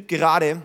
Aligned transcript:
Clip 0.00 0.08
gerade, 0.08 0.62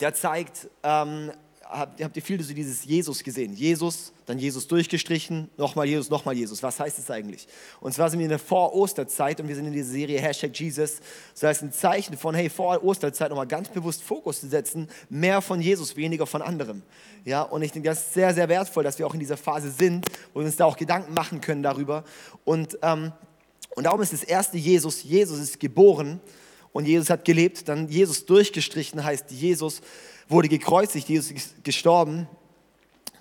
der 0.00 0.14
zeigt, 0.14 0.68
ähm, 0.82 1.30
habt, 1.62 2.02
habt 2.02 2.16
ihr 2.16 2.22
viel 2.22 2.42
so 2.42 2.54
dieses 2.54 2.84
Jesus 2.84 3.22
gesehen? 3.22 3.52
Jesus, 3.52 4.12
dann 4.24 4.38
Jesus 4.38 4.66
durchgestrichen, 4.66 5.50
nochmal 5.58 5.86
Jesus, 5.86 6.08
nochmal 6.08 6.34
Jesus. 6.34 6.62
Was 6.62 6.80
heißt 6.80 6.98
das 6.98 7.10
eigentlich? 7.10 7.46
Und 7.80 7.92
zwar 7.92 8.08
sind 8.08 8.18
wir 8.18 8.24
in 8.24 8.30
der 8.30 8.38
Vor-Osterzeit 8.38 9.40
und 9.40 9.48
wir 9.48 9.54
sind 9.54 9.66
in 9.66 9.72
dieser 9.72 9.90
Serie 9.90 10.20
Hashtag 10.20 10.58
Jesus. 10.58 11.00
Das 11.34 11.42
heißt, 11.42 11.62
ein 11.62 11.72
Zeichen 11.72 12.16
von, 12.16 12.34
hey, 12.34 12.48
vor 12.48 12.82
Osterzeit 12.82 13.28
nochmal 13.28 13.46
ganz 13.46 13.68
bewusst 13.68 14.02
Fokus 14.02 14.40
zu 14.40 14.48
setzen, 14.48 14.88
mehr 15.10 15.42
von 15.42 15.60
Jesus, 15.60 15.94
weniger 15.96 16.26
von 16.26 16.40
anderem. 16.40 16.82
Ja, 17.24 17.42
und 17.42 17.60
ich 17.62 17.72
denke, 17.72 17.90
das 17.90 18.00
ist 18.00 18.14
sehr, 18.14 18.32
sehr 18.32 18.48
wertvoll, 18.48 18.84
dass 18.84 18.98
wir 18.98 19.06
auch 19.06 19.14
in 19.14 19.20
dieser 19.20 19.36
Phase 19.36 19.70
sind, 19.70 20.06
wo 20.32 20.40
wir 20.40 20.46
uns 20.46 20.56
da 20.56 20.64
auch 20.64 20.76
Gedanken 20.76 21.12
machen 21.12 21.40
können 21.40 21.62
darüber. 21.62 22.04
Und, 22.44 22.78
ähm, 22.82 23.12
und 23.74 23.84
darum 23.84 24.00
ist 24.00 24.12
das 24.12 24.22
erste 24.22 24.56
Jesus, 24.56 25.02
Jesus 25.02 25.38
ist 25.38 25.60
geboren 25.60 26.20
und 26.72 26.86
Jesus 26.86 27.10
hat 27.10 27.24
gelebt. 27.24 27.68
Dann 27.68 27.88
Jesus 27.88 28.26
durchgestrichen 28.26 29.02
heißt, 29.04 29.30
Jesus 29.30 29.80
wurde 30.28 30.48
gekreuzigt, 30.48 31.08
Jesus 31.08 31.30
ist 31.30 31.64
gestorben. 31.64 32.26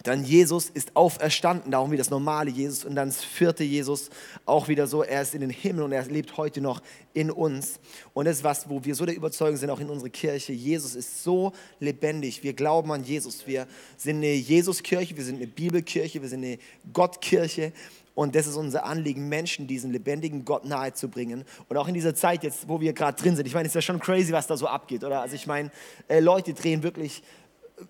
Dann 0.04 0.24
Jesus 0.24 0.70
ist 0.70 0.96
auferstanden, 0.96 1.72
darum 1.72 1.92
wie 1.92 1.98
das 1.98 2.10
normale 2.10 2.50
Jesus. 2.50 2.86
Und 2.86 2.96
dann 2.96 3.10
das 3.10 3.24
vierte 3.24 3.64
Jesus 3.64 4.10
auch 4.46 4.68
wieder 4.68 4.88
so, 4.88 5.04
er 5.04 5.22
ist 5.22 5.36
in 5.36 5.42
den 5.42 5.52
Himmel 5.52 5.84
und 5.84 5.92
er 5.92 6.04
lebt 6.06 6.38
heute 6.38 6.60
noch 6.60 6.82
in 7.14 7.30
uns. 7.30 7.80
Und 8.14 8.26
das 8.26 8.38
ist 8.38 8.44
was, 8.44 8.68
wo 8.68 8.84
wir 8.84 8.96
so 8.96 9.06
der 9.06 9.16
Überzeugung 9.16 9.58
sind, 9.58 9.70
auch 9.70 9.80
in 9.80 9.90
unserer 9.90 10.10
Kirche. 10.10 10.54
Jesus 10.54 10.96
ist 10.96 11.24
so 11.24 11.54
lebendig. 11.80 12.42
Wir 12.42 12.54
glauben 12.54 12.92
an 12.92 13.04
Jesus. 13.04 13.46
Wir 13.46 13.68
sind 13.96 14.18
eine 14.18 14.34
Jesuskirche, 14.34 15.16
wir 15.16 15.24
sind 15.24 15.36
eine 15.36 15.48
Bibelkirche, 15.48 16.22
wir 16.22 16.30
sind 16.30 16.44
eine 16.44 16.58
Gottkirche. 16.94 17.72
Und 18.14 18.36
das 18.36 18.48
ist 18.48 18.56
unser 18.56 18.86
Anliegen, 18.86 19.30
Menschen 19.30 19.68
diesen 19.68 19.92
lebendigen 19.92 20.44
Gott 20.44 20.66
nahe 20.66 20.94
zu 20.94 21.08
bringen. 21.08 21.46
Und 21.70 21.78
auch 21.78 21.88
in 21.88 21.94
dieser 21.94 22.14
Zeit 22.14 22.44
jetzt, 22.44 22.68
wo 22.68 22.82
wir 22.82 22.94
gerade 22.94 23.22
drin 23.22 23.36
sind. 23.36 23.46
Ich 23.46 23.54
meine, 23.54 23.68
es 23.68 23.72
ist 23.72 23.76
ja 23.76 23.82
schon 23.82 24.00
crazy, 24.00 24.34
was 24.34 24.48
da 24.48 24.58
so 24.58 24.68
abgeht, 24.68 25.04
oder? 25.04 25.22
Also 25.22 25.36
ich 25.36 25.48
meine, 25.48 25.72
äh, 26.08 26.20
Leute 26.20 26.54
drehen 26.54 26.84
wirklich, 26.84 27.24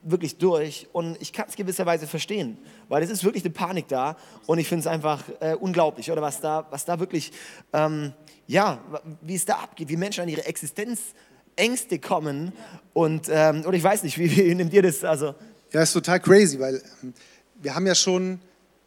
wirklich 0.04 0.38
durch. 0.38 0.88
Und 0.94 1.20
ich 1.20 1.34
kann 1.34 1.46
es 1.50 1.56
gewisserweise 1.56 2.06
verstehen, 2.06 2.58
weil 2.88 3.02
es 3.02 3.10
ist 3.10 3.24
wirklich 3.24 3.44
eine 3.44 3.54
Panik 3.54 3.88
da. 3.88 4.16
Und 4.46 4.60
ich 4.60 4.68
finde 4.68 4.82
es 4.82 4.88
einfach 4.88 5.24
äh, 5.40 5.56
unglaublich, 5.56 6.12
oder? 6.12 6.22
Was 6.22 6.40
da, 6.40 6.68
was 6.70 6.86
da 6.86 7.00
wirklich, 7.00 7.32
ähm, 7.74 8.14
ja, 8.46 8.80
wie 9.22 9.36
es 9.36 9.46
da 9.46 9.56
abgeht, 9.56 9.90
wie 9.90 9.98
Menschen 9.98 10.22
an 10.22 10.30
ihre 10.30 10.46
Existenzängste 10.46 11.98
kommen. 12.00 12.54
Und, 12.94 13.28
ähm, 13.32 13.66
oder 13.66 13.76
ich 13.76 13.84
weiß 13.84 14.04
nicht, 14.04 14.20
wie, 14.20 14.36
wie 14.36 14.54
nehmt 14.54 14.72
ihr 14.72 14.84
das? 14.84 15.04
Also, 15.04 15.34
ja, 15.72 15.82
ist 15.82 15.94
total 15.94 16.20
crazy, 16.20 16.60
weil 16.60 16.82
ähm, 17.02 17.14
wir 17.62 17.74
haben 17.74 17.88
ja 17.88 17.96
schon 17.96 18.40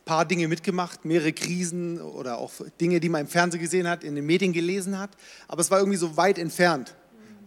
paar 0.04 0.24
Dinge 0.24 0.48
mitgemacht, 0.48 1.04
mehrere 1.04 1.32
Krisen 1.32 2.00
oder 2.00 2.38
auch 2.38 2.52
Dinge, 2.80 3.00
die 3.00 3.08
man 3.08 3.22
im 3.22 3.26
Fernsehen 3.26 3.60
gesehen 3.60 3.88
hat, 3.88 4.04
in 4.04 4.14
den 4.14 4.26
Medien 4.26 4.52
gelesen 4.52 4.98
hat, 4.98 5.10
aber 5.48 5.60
es 5.60 5.70
war 5.70 5.78
irgendwie 5.78 5.98
so 5.98 6.16
weit 6.16 6.38
entfernt. 6.38 6.94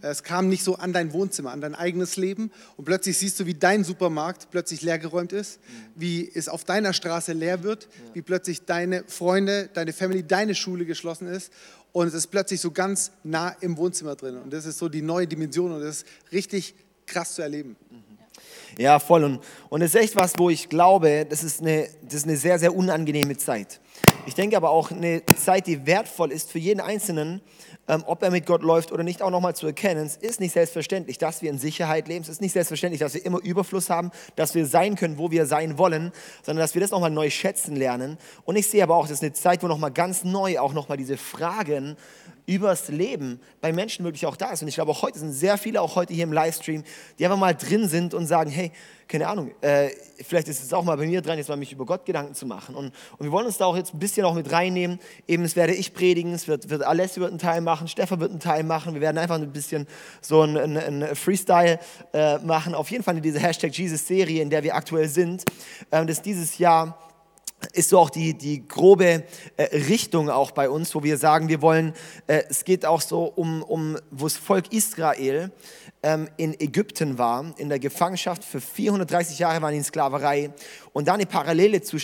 Es 0.00 0.22
kam 0.22 0.48
nicht 0.48 0.62
so 0.62 0.76
an 0.76 0.92
dein 0.92 1.12
Wohnzimmer, 1.12 1.50
an 1.50 1.60
dein 1.60 1.74
eigenes 1.74 2.16
Leben. 2.16 2.50
Und 2.76 2.84
plötzlich 2.84 3.18
siehst 3.18 3.40
du, 3.40 3.46
wie 3.46 3.54
dein 3.54 3.84
Supermarkt 3.84 4.50
plötzlich 4.50 4.82
leergeräumt 4.82 5.32
ist, 5.32 5.58
wie 5.96 6.30
es 6.32 6.48
auf 6.48 6.64
deiner 6.64 6.92
Straße 6.92 7.32
leer 7.32 7.62
wird, 7.62 7.88
wie 8.14 8.22
plötzlich 8.22 8.64
deine 8.64 9.04
Freunde, 9.06 9.68
deine 9.74 9.92
Family, 9.92 10.22
deine 10.22 10.54
Schule 10.54 10.84
geschlossen 10.84 11.26
ist. 11.26 11.52
Und 11.92 12.06
es 12.06 12.14
ist 12.14 12.28
plötzlich 12.28 12.60
so 12.60 12.70
ganz 12.70 13.10
nah 13.24 13.56
im 13.60 13.76
Wohnzimmer 13.76 14.14
drin. 14.14 14.36
Und 14.36 14.52
das 14.52 14.66
ist 14.66 14.78
so 14.78 14.88
die 14.88 15.02
neue 15.02 15.26
Dimension. 15.26 15.72
Und 15.72 15.80
das 15.80 16.02
ist 16.02 16.06
richtig 16.32 16.74
krass 17.06 17.34
zu 17.34 17.42
erleben. 17.42 17.76
Ja, 18.78 18.98
voll. 18.98 19.24
Und, 19.24 19.40
und 19.68 19.80
das 19.80 19.94
ist 19.94 20.00
echt 20.00 20.16
was, 20.16 20.34
wo 20.38 20.50
ich 20.50 20.68
glaube, 20.68 21.26
das 21.28 21.42
ist, 21.42 21.60
eine, 21.60 21.88
das 22.02 22.14
ist 22.14 22.24
eine 22.24 22.36
sehr, 22.36 22.58
sehr 22.58 22.74
unangenehme 22.74 23.36
Zeit. 23.36 23.80
Ich 24.26 24.34
denke 24.34 24.56
aber 24.56 24.70
auch 24.70 24.90
eine 24.90 25.22
Zeit, 25.36 25.66
die 25.66 25.86
wertvoll 25.86 26.30
ist 26.30 26.52
für 26.52 26.58
jeden 26.58 26.80
Einzelnen, 26.80 27.40
ähm, 27.88 28.04
ob 28.06 28.22
er 28.22 28.30
mit 28.30 28.46
Gott 28.46 28.62
läuft 28.62 28.92
oder 28.92 29.02
nicht, 29.02 29.22
auch 29.22 29.30
nochmal 29.30 29.56
zu 29.56 29.66
erkennen. 29.66 30.06
Es 30.06 30.16
ist 30.16 30.40
nicht 30.40 30.52
selbstverständlich, 30.52 31.18
dass 31.18 31.42
wir 31.42 31.50
in 31.50 31.58
Sicherheit 31.58 32.06
leben. 32.06 32.22
Es 32.22 32.28
ist 32.28 32.40
nicht 32.40 32.52
selbstverständlich, 32.52 33.00
dass 33.00 33.14
wir 33.14 33.24
immer 33.24 33.40
Überfluss 33.42 33.90
haben, 33.90 34.10
dass 34.36 34.54
wir 34.54 34.66
sein 34.66 34.94
können, 34.96 35.18
wo 35.18 35.30
wir 35.30 35.46
sein 35.46 35.78
wollen, 35.78 36.12
sondern 36.42 36.62
dass 36.62 36.74
wir 36.74 36.82
das 36.82 36.90
nochmal 36.90 37.10
neu 37.10 37.30
schätzen 37.30 37.74
lernen. 37.74 38.18
Und 38.44 38.56
ich 38.56 38.68
sehe 38.68 38.82
aber 38.82 38.96
auch, 38.96 39.04
das 39.04 39.12
ist 39.12 39.22
eine 39.22 39.32
Zeit, 39.32 39.62
wo 39.62 39.66
nochmal 39.66 39.92
ganz 39.92 40.24
neu 40.24 40.58
auch 40.58 40.74
nochmal 40.74 40.98
diese 40.98 41.16
Fragen 41.16 41.96
übers 42.48 42.88
Leben 42.88 43.40
bei 43.60 43.74
Menschen 43.74 44.06
wirklich 44.06 44.24
auch 44.24 44.36
da 44.36 44.50
ist. 44.50 44.62
Und 44.62 44.68
ich 44.68 44.76
glaube, 44.76 44.90
auch 44.90 45.02
heute 45.02 45.18
sind 45.18 45.32
sehr 45.32 45.58
viele, 45.58 45.82
auch 45.82 45.96
heute 45.96 46.14
hier 46.14 46.24
im 46.24 46.32
Livestream, 46.32 46.82
die 47.18 47.26
einfach 47.26 47.38
mal 47.38 47.54
drin 47.54 47.88
sind 47.88 48.14
und 48.14 48.26
sagen, 48.26 48.50
hey, 48.50 48.72
keine 49.06 49.28
Ahnung, 49.28 49.50
äh, 49.60 49.90
vielleicht 50.22 50.48
ist 50.48 50.62
es 50.62 50.72
auch 50.72 50.82
mal 50.82 50.96
bei 50.96 51.06
mir 51.06 51.20
dran, 51.20 51.36
jetzt 51.36 51.48
mal 51.48 51.56
mich 51.56 51.72
über 51.72 51.84
Gott 51.84 52.06
Gedanken 52.06 52.34
zu 52.34 52.46
machen. 52.46 52.74
Und, 52.74 52.86
und 53.18 53.26
wir 53.26 53.32
wollen 53.32 53.46
uns 53.46 53.58
da 53.58 53.66
auch 53.66 53.76
jetzt 53.76 53.92
ein 53.92 53.98
bisschen 53.98 54.24
auch 54.24 54.34
mit 54.34 54.50
reinnehmen. 54.50 54.98
Eben, 55.26 55.44
es 55.44 55.56
werde 55.56 55.74
ich 55.74 55.92
predigen, 55.92 56.32
es 56.32 56.48
wird, 56.48 56.70
wird 56.70 56.82
Alessi 56.82 57.20
wird 57.20 57.30
einen 57.30 57.38
Teil 57.38 57.60
machen, 57.60 57.86
Stefan 57.86 58.18
wird 58.18 58.30
einen 58.30 58.40
Teil 58.40 58.64
machen. 58.64 58.94
Wir 58.94 59.02
werden 59.02 59.18
einfach 59.18 59.36
ein 59.36 59.52
bisschen 59.52 59.86
so 60.22 60.40
ein, 60.40 60.56
ein, 60.56 60.76
ein 60.76 61.16
Freestyle 61.16 61.78
äh, 62.14 62.38
machen. 62.38 62.74
Auf 62.74 62.90
jeden 62.90 63.04
Fall 63.04 63.16
in 63.16 63.22
dieser 63.22 63.40
Hashtag 63.40 63.76
Jesus-Serie, 63.76 64.40
in 64.40 64.48
der 64.48 64.62
wir 64.62 64.74
aktuell 64.74 65.08
sind, 65.08 65.44
äh, 65.90 66.04
das 66.06 66.22
dieses 66.22 66.56
Jahr 66.56 66.98
ist 67.72 67.88
so 67.90 67.98
auch 67.98 68.10
die, 68.10 68.34
die 68.34 68.66
grobe 68.66 69.24
äh, 69.56 69.62
Richtung 69.76 70.30
auch 70.30 70.52
bei 70.52 70.70
uns, 70.70 70.94
wo 70.94 71.02
wir 71.02 71.18
sagen, 71.18 71.48
wir 71.48 71.60
wollen, 71.60 71.92
äh, 72.26 72.42
es 72.48 72.64
geht 72.64 72.86
auch 72.86 73.00
so 73.00 73.24
um, 73.24 73.62
um 73.62 73.98
wo 74.10 74.26
das 74.26 74.36
Volk 74.36 74.72
Israel 74.72 75.50
ähm, 76.02 76.28
in 76.36 76.58
Ägypten 76.60 77.18
war, 77.18 77.52
in 77.56 77.68
der 77.68 77.78
Gefangenschaft 77.78 78.44
für 78.44 78.60
430 78.60 79.38
Jahre 79.38 79.60
waren 79.60 79.72
die 79.72 79.78
in 79.78 79.84
Sklaverei 79.84 80.50
und 80.98 81.06
dann 81.06 81.14
eine 81.14 81.26
Parallele 81.26 81.80
zu, 81.80 81.96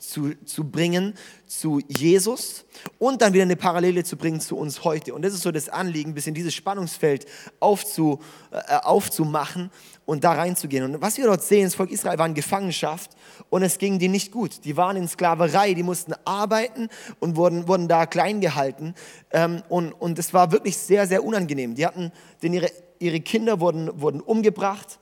zu, 0.00 0.34
zu 0.44 0.64
bringen 0.64 1.14
zu 1.46 1.80
Jesus 1.86 2.64
und 2.98 3.22
dann 3.22 3.32
wieder 3.32 3.44
eine 3.44 3.54
Parallele 3.54 4.02
zu 4.02 4.16
bringen 4.16 4.40
zu 4.40 4.56
uns 4.56 4.82
heute. 4.82 5.14
Und 5.14 5.22
das 5.22 5.34
ist 5.34 5.42
so 5.42 5.52
das 5.52 5.68
Anliegen, 5.68 6.10
ein 6.10 6.14
bisschen 6.14 6.34
dieses 6.34 6.52
Spannungsfeld 6.52 7.26
aufzu, 7.60 8.18
äh, 8.50 8.74
aufzumachen 8.78 9.70
und 10.04 10.24
da 10.24 10.32
reinzugehen. 10.32 10.82
Und 10.82 11.00
was 11.00 11.16
wir 11.16 11.26
dort 11.26 11.44
sehen, 11.44 11.62
das 11.62 11.76
Volk 11.76 11.92
Israel 11.92 12.18
war 12.18 12.26
in 12.26 12.34
Gefangenschaft 12.34 13.12
und 13.50 13.62
es 13.62 13.78
ging 13.78 14.00
denen 14.00 14.10
nicht 14.10 14.32
gut. 14.32 14.64
Die 14.64 14.76
waren 14.76 14.96
in 14.96 15.06
Sklaverei, 15.06 15.74
die 15.74 15.84
mussten 15.84 16.14
arbeiten 16.24 16.88
und 17.20 17.36
wurden, 17.36 17.68
wurden 17.68 17.86
da 17.86 18.04
klein 18.06 18.40
gehalten. 18.40 18.96
Ähm, 19.30 19.62
und, 19.68 19.92
und 19.92 20.18
das 20.18 20.34
war 20.34 20.50
wirklich 20.50 20.76
sehr, 20.76 21.06
sehr 21.06 21.22
unangenehm. 21.22 21.76
Die 21.76 21.86
hatten, 21.86 22.10
denn 22.42 22.52
ihre, 22.52 22.72
ihre 22.98 23.20
Kinder 23.20 23.60
wurden, 23.60 24.00
wurden 24.00 24.20
umgebracht 24.20 24.98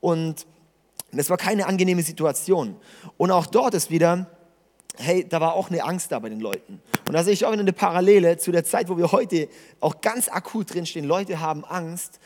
und 0.00 0.48
das 1.12 1.30
war 1.30 1.36
keine 1.36 1.66
angenehme 1.66 2.02
Situation. 2.02 2.76
Und 3.16 3.30
auch 3.30 3.46
dort 3.46 3.74
ist 3.74 3.90
wieder 3.90 4.26
hey, 4.98 5.26
da 5.28 5.40
war 5.40 5.54
auch 5.54 5.70
eine 5.70 5.84
Angst 5.84 6.12
da 6.12 6.18
bei 6.18 6.28
den 6.28 6.40
Leuten. 6.40 6.82
Und 7.06 7.12
da 7.12 7.22
sehe 7.22 7.32
ich 7.32 7.44
auch 7.46 7.52
eine 7.52 7.72
Parallele 7.72 8.36
zu 8.38 8.52
der 8.52 8.64
Zeit, 8.64 8.88
wo 8.88 8.96
wir 8.96 9.12
heute 9.12 9.48
auch 9.80 10.00
ganz 10.00 10.28
akut 10.28 10.74
drinstehen. 10.74 11.06
Leute 11.06 11.40
haben 11.40 11.64
Angst. 11.64 12.20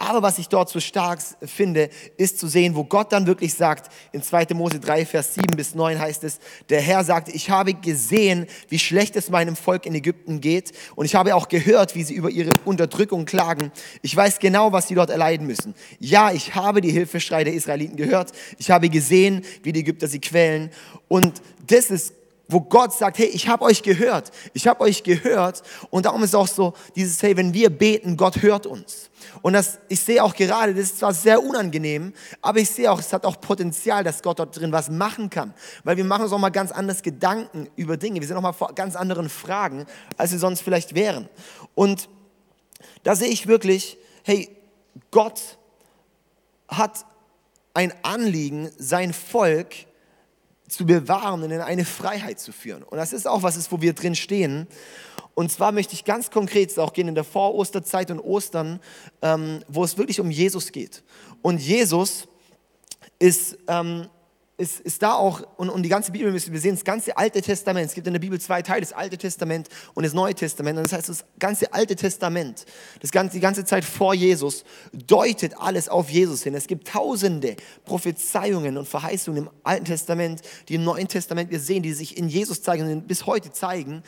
Aber 0.00 0.22
was 0.22 0.38
ich 0.38 0.48
dort 0.48 0.68
so 0.68 0.78
stark 0.78 1.18
finde, 1.44 1.90
ist 2.16 2.38
zu 2.38 2.46
sehen, 2.46 2.76
wo 2.76 2.84
Gott 2.84 3.12
dann 3.12 3.26
wirklich 3.26 3.54
sagt, 3.54 3.92
in 4.12 4.22
2. 4.22 4.46
Mose 4.54 4.78
3, 4.78 5.04
Vers 5.04 5.34
7 5.34 5.56
bis 5.56 5.74
9 5.74 5.98
heißt 5.98 6.22
es, 6.22 6.38
der 6.68 6.80
Herr 6.80 7.02
sagte, 7.02 7.32
ich 7.32 7.50
habe 7.50 7.74
gesehen, 7.74 8.46
wie 8.68 8.78
schlecht 8.78 9.16
es 9.16 9.28
meinem 9.28 9.56
Volk 9.56 9.86
in 9.86 9.94
Ägypten 9.96 10.40
geht. 10.40 10.70
Und 10.94 11.04
ich 11.04 11.16
habe 11.16 11.34
auch 11.34 11.48
gehört, 11.48 11.96
wie 11.96 12.04
sie 12.04 12.14
über 12.14 12.30
ihre 12.30 12.52
Unterdrückung 12.64 13.24
klagen. 13.24 13.72
Ich 14.02 14.14
weiß 14.14 14.38
genau, 14.38 14.70
was 14.70 14.86
sie 14.86 14.94
dort 14.94 15.10
erleiden 15.10 15.48
müssen. 15.48 15.74
Ja, 15.98 16.30
ich 16.30 16.54
habe 16.54 16.80
die 16.80 16.92
Hilfeschrei 16.92 17.42
der 17.42 17.54
Israeliten 17.54 17.96
gehört. 17.96 18.30
Ich 18.58 18.70
habe 18.70 18.88
gesehen, 18.88 19.44
wie 19.64 19.72
die 19.72 19.80
Ägypter 19.80 20.06
sie 20.06 20.20
quälen. 20.20 20.70
Und 21.08 21.42
das 21.66 21.90
ist 21.90 22.14
wo 22.48 22.62
Gott 22.62 22.94
sagt, 22.94 23.18
hey, 23.18 23.26
ich 23.26 23.46
habe 23.46 23.64
euch 23.64 23.82
gehört, 23.82 24.30
ich 24.54 24.66
habe 24.66 24.80
euch 24.80 25.02
gehört. 25.02 25.62
Und 25.90 26.06
darum 26.06 26.22
ist 26.22 26.34
auch 26.34 26.48
so 26.48 26.72
dieses, 26.96 27.22
hey, 27.22 27.36
wenn 27.36 27.52
wir 27.52 27.68
beten, 27.68 28.16
Gott 28.16 28.40
hört 28.40 28.66
uns. 28.66 29.10
Und 29.42 29.52
das, 29.52 29.78
ich 29.88 30.00
sehe 30.00 30.24
auch 30.24 30.34
gerade, 30.34 30.74
das 30.74 30.84
ist 30.84 30.98
zwar 30.98 31.12
sehr 31.12 31.42
unangenehm, 31.42 32.14
aber 32.40 32.60
ich 32.60 32.70
sehe 32.70 32.90
auch, 32.90 33.00
es 33.00 33.12
hat 33.12 33.26
auch 33.26 33.38
Potenzial, 33.38 34.02
dass 34.02 34.22
Gott 34.22 34.38
dort 34.38 34.58
drin 34.58 34.72
was 34.72 34.88
machen 34.88 35.28
kann. 35.28 35.52
Weil 35.84 35.98
wir 35.98 36.04
machen 36.04 36.22
uns 36.22 36.32
auch 36.32 36.38
mal 36.38 36.48
ganz 36.48 36.72
anders 36.72 37.02
Gedanken 37.02 37.68
über 37.76 37.98
Dinge. 37.98 38.20
Wir 38.20 38.26
sind 38.26 38.36
auch 38.38 38.42
mal 38.42 38.52
vor 38.52 38.74
ganz 38.74 38.96
anderen 38.96 39.28
Fragen, 39.28 39.84
als 40.16 40.32
wir 40.32 40.38
sonst 40.38 40.62
vielleicht 40.62 40.94
wären. 40.94 41.28
Und 41.74 42.08
da 43.02 43.14
sehe 43.14 43.28
ich 43.28 43.46
wirklich, 43.46 43.98
hey, 44.24 44.56
Gott 45.10 45.58
hat 46.68 47.04
ein 47.74 47.92
Anliegen, 48.02 48.70
sein 48.78 49.12
Volk 49.12 49.74
zu 50.68 50.86
bewahren 50.86 51.42
und 51.42 51.50
in 51.50 51.60
eine 51.60 51.84
Freiheit 51.84 52.38
zu 52.38 52.52
führen. 52.52 52.82
Und 52.82 52.98
das 52.98 53.12
ist 53.12 53.26
auch 53.26 53.42
was 53.42 53.56
ist, 53.56 53.72
wo 53.72 53.80
wir 53.80 53.92
drin 53.94 54.14
stehen. 54.14 54.66
Und 55.34 55.50
zwar 55.52 55.72
möchte 55.72 55.94
ich 55.94 56.04
ganz 56.04 56.30
konkret 56.30 56.76
auch 56.78 56.92
gehen 56.92 57.08
in 57.08 57.14
der 57.14 57.24
Vorosterzeit 57.24 58.10
und 58.10 58.20
Ostern, 58.20 58.80
ähm, 59.22 59.60
wo 59.68 59.84
es 59.84 59.96
wirklich 59.96 60.20
um 60.20 60.30
Jesus 60.30 60.72
geht. 60.72 61.02
Und 61.42 61.60
Jesus 61.60 62.26
ist, 63.18 63.56
ähm, 63.68 64.08
ist, 64.58 64.80
ist 64.80 65.02
da 65.02 65.14
auch, 65.14 65.42
und, 65.56 65.70
und 65.70 65.84
die 65.84 65.88
ganze 65.88 66.10
Bibel, 66.10 66.32
wir 66.32 66.60
sehen 66.60 66.74
das 66.74 66.84
ganze 66.84 67.16
Alte 67.16 67.40
Testament, 67.40 67.86
es 67.86 67.94
gibt 67.94 68.08
in 68.08 68.12
der 68.12 68.20
Bibel 68.20 68.40
zwei 68.40 68.60
Teile, 68.60 68.80
das 68.80 68.92
Alte 68.92 69.16
Testament 69.16 69.68
und 69.94 70.02
das 70.02 70.14
Neue 70.14 70.34
Testament. 70.34 70.76
Und 70.76 70.84
das 70.84 70.92
heißt, 70.92 71.08
das 71.08 71.24
ganze 71.38 71.72
Alte 71.72 71.94
Testament, 71.94 72.66
das 73.00 73.12
ganze, 73.12 73.36
die 73.36 73.40
ganze 73.40 73.64
Zeit 73.64 73.84
vor 73.84 74.14
Jesus, 74.14 74.64
deutet 74.92 75.56
alles 75.60 75.88
auf 75.88 76.10
Jesus 76.10 76.42
hin. 76.42 76.54
Es 76.54 76.66
gibt 76.66 76.88
tausende 76.88 77.54
Prophezeiungen 77.84 78.76
und 78.76 78.88
Verheißungen 78.88 79.44
im 79.44 79.50
Alten 79.62 79.84
Testament, 79.84 80.42
die 80.68 80.74
im 80.74 80.82
Neuen 80.82 81.06
Testament 81.06 81.52
wir 81.52 81.60
sehen, 81.60 81.84
die 81.84 81.92
sich 81.92 82.18
in 82.18 82.28
Jesus 82.28 82.60
zeigen 82.60 82.90
und 82.90 83.06
bis 83.06 83.26
heute 83.26 83.52
zeigen. 83.52 84.02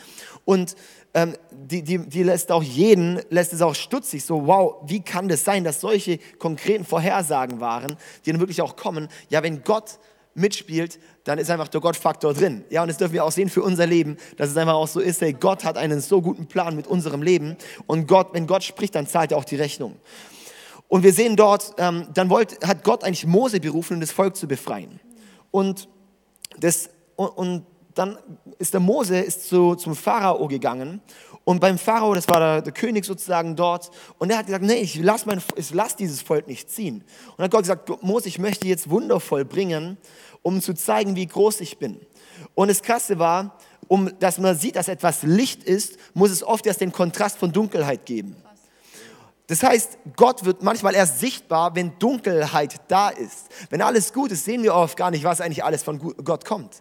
Und 0.44 0.74
ähm, 1.14 1.36
die, 1.52 1.82
die, 1.84 1.98
die 1.98 2.24
lässt 2.24 2.50
auch 2.50 2.62
jeden, 2.62 3.20
lässt 3.30 3.52
es 3.52 3.62
auch 3.62 3.76
stutzig, 3.76 4.24
so 4.24 4.48
wow, 4.48 4.82
wie 4.86 5.00
kann 5.00 5.28
das 5.28 5.44
sein, 5.44 5.62
dass 5.62 5.80
solche 5.80 6.18
konkreten 6.40 6.84
Vorhersagen 6.84 7.60
waren, 7.60 7.96
die 8.26 8.32
dann 8.32 8.40
wirklich 8.40 8.62
auch 8.62 8.74
kommen. 8.74 9.06
Ja, 9.28 9.44
wenn 9.44 9.62
Gott 9.62 10.00
mitspielt, 10.34 10.98
dann 11.24 11.38
ist 11.38 11.50
einfach 11.50 11.68
der 11.68 11.80
Gottfaktor 11.80 12.34
drin. 12.34 12.64
Ja, 12.70 12.82
und 12.82 12.88
das 12.88 12.98
dürfen 12.98 13.14
wir 13.14 13.24
auch 13.24 13.32
sehen 13.32 13.48
für 13.48 13.62
unser 13.62 13.86
Leben, 13.86 14.16
dass 14.36 14.50
es 14.50 14.56
einfach 14.56 14.74
auch 14.74 14.88
so 14.88 15.00
ist, 15.00 15.20
hey, 15.20 15.32
Gott 15.32 15.64
hat 15.64 15.76
einen 15.76 16.00
so 16.00 16.22
guten 16.22 16.46
Plan 16.46 16.76
mit 16.76 16.86
unserem 16.86 17.22
Leben 17.22 17.56
und 17.86 18.06
Gott, 18.06 18.28
wenn 18.32 18.46
Gott 18.46 18.64
spricht, 18.64 18.94
dann 18.94 19.06
zahlt 19.06 19.32
er 19.32 19.38
auch 19.38 19.44
die 19.44 19.56
Rechnung. 19.56 19.96
Und 20.88 21.04
wir 21.04 21.12
sehen 21.12 21.36
dort, 21.36 21.74
ähm, 21.78 22.08
dann 22.14 22.30
wollt, 22.30 22.66
hat 22.66 22.82
Gott 22.82 23.04
eigentlich 23.04 23.26
Mose 23.26 23.60
berufen, 23.60 23.94
um 23.94 24.00
das 24.00 24.10
Volk 24.10 24.36
zu 24.36 24.48
befreien. 24.48 24.98
Und, 25.50 25.88
das, 26.58 26.90
und, 27.16 27.28
und 27.28 27.66
dann 27.94 28.18
ist 28.58 28.72
der 28.72 28.80
Mose 28.80 29.18
ist 29.18 29.48
zu, 29.48 29.74
zum 29.74 29.94
Pharao 29.94 30.48
gegangen 30.48 31.00
und 31.50 31.58
beim 31.58 31.78
Pharao, 31.78 32.14
das 32.14 32.28
war 32.28 32.38
der, 32.38 32.62
der, 32.62 32.72
König 32.72 33.04
sozusagen 33.04 33.56
dort, 33.56 33.90
und 34.18 34.30
er 34.30 34.38
hat 34.38 34.46
gesagt, 34.46 34.64
nee, 34.64 34.74
ich 34.74 34.94
lasse 34.94 35.26
lass 35.72 35.96
dieses 35.96 36.22
Volk 36.22 36.46
nicht 36.46 36.70
ziehen. 36.70 36.98
Und 36.98 37.38
dann 37.38 37.44
hat 37.46 37.50
Gott 37.50 37.62
gesagt, 37.62 37.90
Mose, 38.04 38.28
ich 38.28 38.38
möchte 38.38 38.68
jetzt 38.68 38.88
wundervoll 38.88 39.44
bringen, 39.44 39.96
um 40.42 40.62
zu 40.62 40.74
zeigen, 40.74 41.16
wie 41.16 41.26
groß 41.26 41.60
ich 41.62 41.78
bin. 41.78 41.98
Und 42.54 42.68
das 42.68 42.82
Krasse 42.82 43.18
war, 43.18 43.58
um 43.88 44.16
dass 44.20 44.38
man 44.38 44.56
sieht, 44.56 44.76
dass 44.76 44.86
etwas 44.86 45.24
Licht 45.24 45.64
ist, 45.64 45.96
muss 46.14 46.30
es 46.30 46.44
oft 46.44 46.66
erst 46.66 46.82
den 46.82 46.92
Kontrast 46.92 47.36
von 47.36 47.50
Dunkelheit 47.50 48.06
geben. 48.06 48.36
Das 49.48 49.64
heißt, 49.64 49.98
Gott 50.14 50.44
wird 50.44 50.62
manchmal 50.62 50.94
erst 50.94 51.18
sichtbar, 51.18 51.74
wenn 51.74 51.98
Dunkelheit 51.98 52.76
da 52.86 53.08
ist. 53.08 53.48
Wenn 53.70 53.82
alles 53.82 54.12
gut 54.12 54.30
ist, 54.30 54.44
sehen 54.44 54.62
wir 54.62 54.72
oft 54.72 54.96
gar 54.96 55.10
nicht, 55.10 55.24
was 55.24 55.40
eigentlich 55.40 55.64
alles 55.64 55.82
von 55.82 55.98
Gott 55.98 56.44
kommt. 56.44 56.80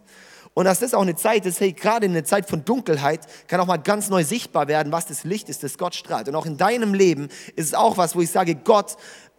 Und 0.52 0.64
dass 0.64 0.80
das 0.80 0.94
auch 0.94 1.02
eine 1.02 1.14
Zeit 1.14 1.46
ist, 1.46 1.60
hey, 1.60 1.72
gerade 1.72 2.06
in 2.06 2.12
einer 2.12 2.24
Zeit 2.24 2.48
von 2.48 2.64
Dunkelheit 2.64 3.20
kann 3.46 3.60
auch 3.60 3.66
mal 3.66 3.76
ganz 3.76 4.10
neu 4.10 4.24
sichtbar 4.24 4.66
werden, 4.68 4.92
was 4.92 5.06
das 5.06 5.24
Licht 5.24 5.48
ist, 5.48 5.62
das 5.62 5.78
Gott 5.78 5.94
strahlt. 5.94 6.28
Und 6.28 6.34
auch 6.34 6.46
in 6.46 6.56
deinem 6.56 6.92
Leben 6.92 7.28
ist 7.56 7.66
es 7.66 7.74
auch 7.74 7.96
was, 7.96 8.16
wo 8.16 8.20
ich 8.20 8.30
sage, 8.30 8.56
Gott 8.56 8.96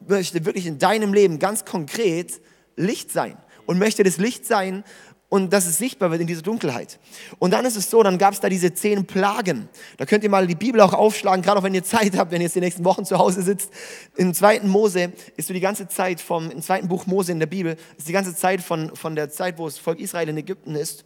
möchte 0.07 0.45
wirklich 0.45 0.65
in 0.65 0.79
deinem 0.79 1.13
Leben 1.13 1.37
ganz 1.37 1.65
konkret 1.65 2.41
Licht 2.75 3.11
sein 3.11 3.37
und 3.65 3.77
möchte 3.77 4.03
das 4.03 4.17
Licht 4.17 4.45
sein 4.45 4.83
und 5.31 5.53
dass 5.53 5.65
es 5.65 5.77
sichtbar 5.77 6.11
wird 6.11 6.19
in 6.19 6.27
dieser 6.27 6.41
Dunkelheit. 6.41 6.99
Und 7.39 7.51
dann 7.51 7.63
ist 7.63 7.77
es 7.77 7.89
so, 7.89 8.03
dann 8.03 8.17
gab 8.17 8.33
es 8.33 8.41
da 8.41 8.49
diese 8.49 8.73
zehn 8.73 9.05
Plagen. 9.05 9.69
Da 9.95 10.05
könnt 10.05 10.25
ihr 10.25 10.29
mal 10.29 10.45
die 10.45 10.55
Bibel 10.55 10.81
auch 10.81 10.91
aufschlagen, 10.91 11.41
gerade 11.41 11.57
auch 11.57 11.63
wenn 11.63 11.73
ihr 11.73 11.85
Zeit 11.85 12.17
habt, 12.17 12.31
wenn 12.31 12.41
ihr 12.41 12.47
jetzt 12.47 12.57
die 12.57 12.59
nächsten 12.59 12.83
Wochen 12.83 13.05
zu 13.05 13.17
Hause 13.17 13.41
sitzt. 13.41 13.71
Im 14.17 14.33
zweiten 14.33 14.67
Mose 14.67 15.13
ist 15.37 15.47
so 15.47 15.53
die 15.53 15.61
ganze 15.61 15.87
Zeit 15.87 16.19
vom, 16.19 16.51
im 16.51 16.61
zweiten 16.61 16.89
Buch 16.89 17.05
Mose 17.05 17.31
in 17.31 17.39
der 17.39 17.45
Bibel, 17.45 17.77
ist 17.97 18.09
die 18.09 18.11
ganze 18.11 18.35
Zeit 18.35 18.61
von, 18.61 18.93
von 18.93 19.15
der 19.15 19.29
Zeit, 19.29 19.57
wo 19.57 19.67
das 19.67 19.77
Volk 19.77 20.01
Israel 20.01 20.27
in 20.27 20.35
Ägypten 20.35 20.75
ist 20.75 21.05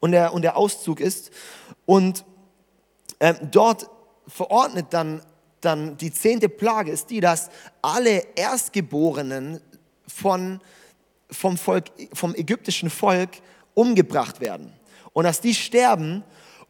und 0.00 0.12
der, 0.12 0.34
und 0.34 0.42
der 0.42 0.58
Auszug 0.58 1.00
ist. 1.00 1.30
Und 1.86 2.26
äh, 3.18 3.32
dort 3.50 3.88
verordnet 4.28 4.88
dann, 4.90 5.22
dann 5.62 5.96
die 5.96 6.12
zehnte 6.12 6.50
Plage 6.50 6.90
ist 6.90 7.08
die, 7.08 7.20
dass 7.20 7.48
alle 7.80 8.26
Erstgeborenen 8.36 9.62
von 10.06 10.60
vom, 11.32 11.56
Volk, 11.56 11.86
vom 12.12 12.34
ägyptischen 12.34 12.90
Volk 12.90 13.30
umgebracht 13.74 14.40
werden. 14.40 14.72
Und 15.12 15.24
dass 15.24 15.40
die 15.40 15.54
sterben. 15.54 16.22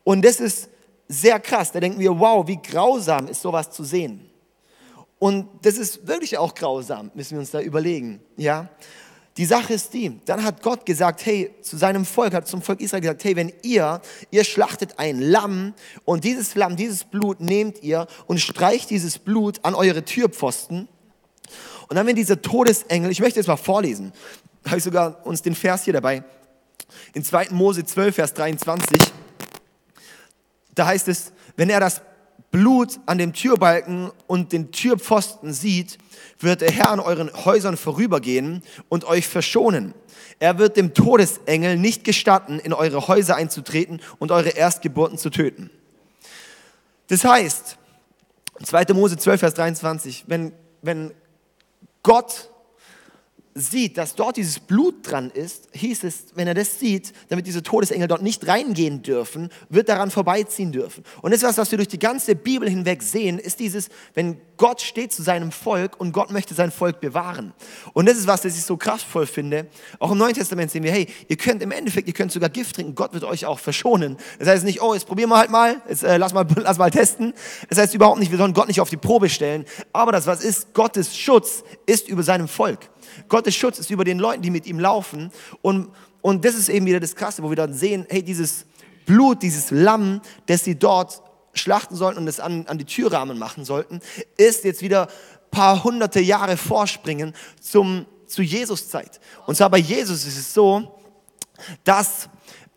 Und 0.04 0.24
das 0.24 0.40
ist 0.40 0.68
sehr 1.08 1.38
krass. 1.40 1.72
Da 1.72 1.80
denken 1.80 2.00
wir, 2.00 2.18
wow, 2.18 2.46
wie 2.46 2.60
grausam 2.60 3.28
ist 3.28 3.42
sowas 3.42 3.70
zu 3.70 3.84
sehen. 3.84 4.28
Und 5.18 5.46
das 5.62 5.76
ist 5.76 6.06
wirklich 6.08 6.36
auch 6.36 6.52
grausam, 6.52 7.12
müssen 7.14 7.32
wir 7.32 7.38
uns 7.38 7.52
da 7.52 7.60
überlegen. 7.60 8.20
Ja? 8.36 8.68
Die 9.36 9.44
Sache 9.44 9.72
ist 9.74 9.94
die, 9.94 10.20
dann 10.24 10.42
hat 10.42 10.62
Gott 10.62 10.84
gesagt, 10.84 11.24
hey, 11.24 11.54
zu 11.62 11.76
seinem 11.76 12.04
Volk, 12.04 12.34
hat 12.34 12.48
zum 12.48 12.60
Volk 12.60 12.80
Israel 12.80 13.02
gesagt, 13.02 13.24
hey, 13.24 13.36
wenn 13.36 13.52
ihr, 13.62 14.02
ihr 14.30 14.44
schlachtet 14.44 14.98
ein 14.98 15.20
Lamm 15.20 15.74
und 16.04 16.24
dieses 16.24 16.54
Lamm, 16.56 16.74
dieses 16.74 17.04
Blut 17.04 17.40
nehmt 17.40 17.82
ihr 17.82 18.08
und 18.26 18.40
streicht 18.40 18.90
dieses 18.90 19.18
Blut 19.18 19.60
an 19.62 19.74
eure 19.74 20.04
Türpfosten. 20.04 20.88
Und 21.88 21.96
dann, 21.96 22.06
wenn 22.06 22.16
dieser 22.16 22.42
Todesengel, 22.42 23.10
ich 23.10 23.20
möchte 23.20 23.38
jetzt 23.38 23.46
mal 23.46 23.56
vorlesen, 23.56 24.12
habe 24.66 24.78
ich 24.78 24.84
sogar 24.84 25.24
uns 25.26 25.42
den 25.42 25.54
Vers 25.54 25.84
hier 25.84 25.92
dabei. 25.92 26.22
In 27.14 27.24
2. 27.24 27.48
Mose 27.50 27.84
12, 27.84 28.14
Vers 28.14 28.34
23, 28.34 28.98
da 30.74 30.86
heißt 30.86 31.08
es, 31.08 31.32
wenn 31.56 31.70
er 31.70 31.80
das 31.80 32.02
Blut 32.50 33.00
an 33.06 33.18
dem 33.18 33.32
Türbalken 33.32 34.10
und 34.26 34.52
den 34.52 34.72
Türpfosten 34.72 35.52
sieht, 35.54 35.98
wird 36.38 36.60
der 36.60 36.70
Herr 36.70 36.90
an 36.90 37.00
euren 37.00 37.32
Häusern 37.32 37.76
vorübergehen 37.76 38.62
und 38.88 39.04
euch 39.04 39.26
verschonen. 39.26 39.94
Er 40.38 40.58
wird 40.58 40.76
dem 40.76 40.92
Todesengel 40.92 41.78
nicht 41.78 42.04
gestatten, 42.04 42.58
in 42.58 42.72
eure 42.72 43.08
Häuser 43.08 43.36
einzutreten 43.36 44.00
und 44.18 44.32
eure 44.32 44.50
Erstgeburten 44.50 45.16
zu 45.16 45.30
töten. 45.30 45.70
Das 47.08 47.24
heißt, 47.24 47.78
2. 48.62 48.84
Mose 48.92 49.16
12, 49.16 49.40
Vers 49.40 49.54
23, 49.54 50.24
wenn, 50.26 50.52
wenn 50.82 51.12
Gott 52.02 52.50
sieht, 53.54 53.98
dass 53.98 54.14
dort 54.14 54.36
dieses 54.36 54.58
Blut 54.60 55.10
dran 55.10 55.30
ist, 55.30 55.68
hieß 55.72 56.04
es, 56.04 56.26
wenn 56.34 56.48
er 56.48 56.54
das 56.54 56.78
sieht, 56.78 57.12
damit 57.28 57.46
diese 57.46 57.62
Todesengel 57.62 58.08
dort 58.08 58.22
nicht 58.22 58.46
reingehen 58.46 59.02
dürfen, 59.02 59.50
wird 59.68 59.88
daran 59.88 60.10
vorbeiziehen 60.10 60.72
dürfen. 60.72 61.04
Und 61.20 61.32
das 61.32 61.42
was 61.42 61.70
wir 61.70 61.76
durch 61.76 61.88
die 61.88 61.98
ganze 61.98 62.34
Bibel 62.34 62.68
hinweg 62.68 63.02
sehen, 63.02 63.38
ist 63.38 63.60
dieses, 63.60 63.88
wenn 64.14 64.40
Gott 64.56 64.80
steht 64.80 65.12
zu 65.12 65.22
seinem 65.22 65.50
Volk 65.50 66.00
und 66.00 66.12
Gott 66.12 66.30
möchte 66.30 66.54
sein 66.54 66.70
Volk 66.70 67.00
bewahren. 67.00 67.52
Und 67.94 68.08
das 68.08 68.16
ist 68.16 68.26
was, 68.26 68.42
das 68.42 68.56
ich 68.56 68.62
so 68.62 68.76
kraftvoll 68.76 69.26
finde. 69.26 69.66
Auch 69.98 70.12
im 70.12 70.18
Neuen 70.18 70.34
Testament 70.34 70.70
sehen 70.70 70.84
wir, 70.84 70.92
hey, 70.92 71.08
ihr 71.28 71.36
könnt 71.36 71.62
im 71.62 71.72
Endeffekt, 71.72 72.06
ihr 72.06 72.14
könnt 72.14 72.32
sogar 72.32 72.48
Gift 72.48 72.76
trinken, 72.76 72.94
Gott 72.94 73.12
wird 73.12 73.24
euch 73.24 73.44
auch 73.44 73.58
verschonen. 73.58 74.16
Das 74.38 74.48
heißt 74.48 74.64
nicht, 74.64 74.80
oh, 74.80 74.94
jetzt 74.94 75.06
probieren 75.06 75.30
wir 75.30 75.36
halt 75.36 75.50
mal, 75.50 75.82
jetzt 75.88 76.04
äh, 76.04 76.16
lass 76.16 76.32
mal, 76.32 76.46
lass 76.56 76.78
mal 76.78 76.90
testen. 76.90 77.34
Das 77.68 77.78
heißt 77.78 77.94
überhaupt 77.94 78.20
nicht, 78.20 78.30
wir 78.30 78.38
sollen 78.38 78.54
Gott 78.54 78.68
nicht 78.68 78.80
auf 78.80 78.88
die 78.88 78.96
Probe 78.96 79.28
stellen. 79.28 79.64
Aber 79.92 80.12
das, 80.12 80.26
was 80.26 80.44
ist, 80.44 80.72
Gottes 80.74 81.16
Schutz 81.16 81.64
ist 81.84 82.08
über 82.08 82.22
seinem 82.22 82.48
Volk. 82.48 82.91
Gottes 83.32 83.54
Schutz 83.54 83.78
ist 83.78 83.90
über 83.90 84.04
den 84.04 84.18
Leuten, 84.18 84.42
die 84.42 84.50
mit 84.50 84.66
ihm 84.66 84.78
laufen. 84.78 85.32
Und, 85.62 85.88
und 86.20 86.44
das 86.44 86.54
ist 86.54 86.68
eben 86.68 86.84
wieder 86.84 87.00
das 87.00 87.16
Krasse, 87.16 87.42
wo 87.42 87.48
wir 87.48 87.56
dann 87.56 87.72
sehen, 87.72 88.04
hey, 88.10 88.22
dieses 88.22 88.66
Blut, 89.06 89.42
dieses 89.42 89.70
Lamm, 89.70 90.20
das 90.44 90.64
sie 90.64 90.78
dort 90.78 91.22
schlachten 91.54 91.96
sollten 91.96 92.18
und 92.18 92.28
es 92.28 92.40
an, 92.40 92.66
an 92.66 92.76
die 92.76 92.84
Türrahmen 92.84 93.38
machen 93.38 93.64
sollten, 93.64 94.00
ist 94.36 94.64
jetzt 94.64 94.82
wieder 94.82 95.06
ein 95.06 95.50
paar 95.50 95.82
hunderte 95.82 96.20
Jahre 96.20 96.58
vorspringen 96.58 97.32
zum, 97.58 98.04
zu 98.26 98.42
Jesus 98.42 98.90
Zeit. 98.90 99.18
Und 99.46 99.56
zwar 99.56 99.70
bei 99.70 99.78
Jesus 99.78 100.26
ist 100.26 100.36
es 100.36 100.52
so, 100.52 101.00
dass 101.84 102.28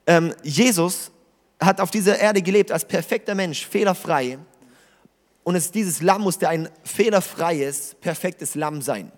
ähm, 0.07 0.33
Jesus 0.41 1.11
hat 1.59 1.81
auf 1.81 1.91
dieser 1.91 2.17
Erde 2.17 2.41
gelebt 2.41 2.71
als 2.71 2.85
perfekter 2.85 3.35
Mensch, 3.35 3.67
fehlerfrei. 3.67 4.39
Und 5.43 5.55
es, 5.55 5.69
dieses 5.69 6.01
Lamm 6.01 6.21
musste 6.21 6.47
ein 6.47 6.69
fehlerfreies, 6.85 7.97
perfektes 7.99 8.55
Lamm 8.55 8.81
sein. 8.81 9.11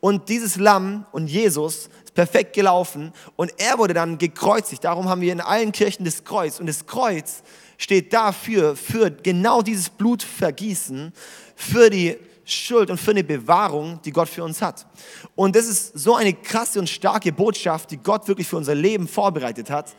Und 0.00 0.28
dieses 0.28 0.56
Lamm 0.56 1.06
und 1.12 1.26
Jesus 1.26 1.88
ist 2.04 2.14
perfekt 2.14 2.54
gelaufen 2.54 3.12
und 3.36 3.52
er 3.58 3.78
wurde 3.78 3.94
dann 3.94 4.18
gekreuzigt. 4.18 4.84
Darum 4.84 5.08
haben 5.08 5.20
wir 5.20 5.32
in 5.32 5.40
allen 5.40 5.72
Kirchen 5.72 6.04
das 6.04 6.24
Kreuz. 6.24 6.60
Und 6.60 6.66
das 6.66 6.86
Kreuz 6.86 7.42
steht 7.78 8.12
dafür, 8.12 8.76
für 8.76 9.10
genau 9.10 9.62
dieses 9.62 9.88
Blutvergießen, 9.90 11.12
für 11.56 11.90
die 11.90 12.16
Schuld 12.44 12.90
und 12.90 12.98
für 12.98 13.10
eine 13.10 13.24
Bewahrung, 13.24 14.00
die 14.04 14.10
Gott 14.10 14.28
für 14.28 14.42
uns 14.42 14.62
hat. 14.62 14.86
Und 15.34 15.54
das 15.54 15.66
ist 15.66 15.98
so 15.98 16.14
eine 16.14 16.32
krasse 16.32 16.78
und 16.78 16.88
starke 16.88 17.32
Botschaft, 17.32 17.90
die 17.90 17.98
Gott 17.98 18.26
wirklich 18.26 18.48
für 18.48 18.56
unser 18.56 18.74
Leben 18.74 19.06
vorbereitet 19.06 19.70
hat, 19.70 19.94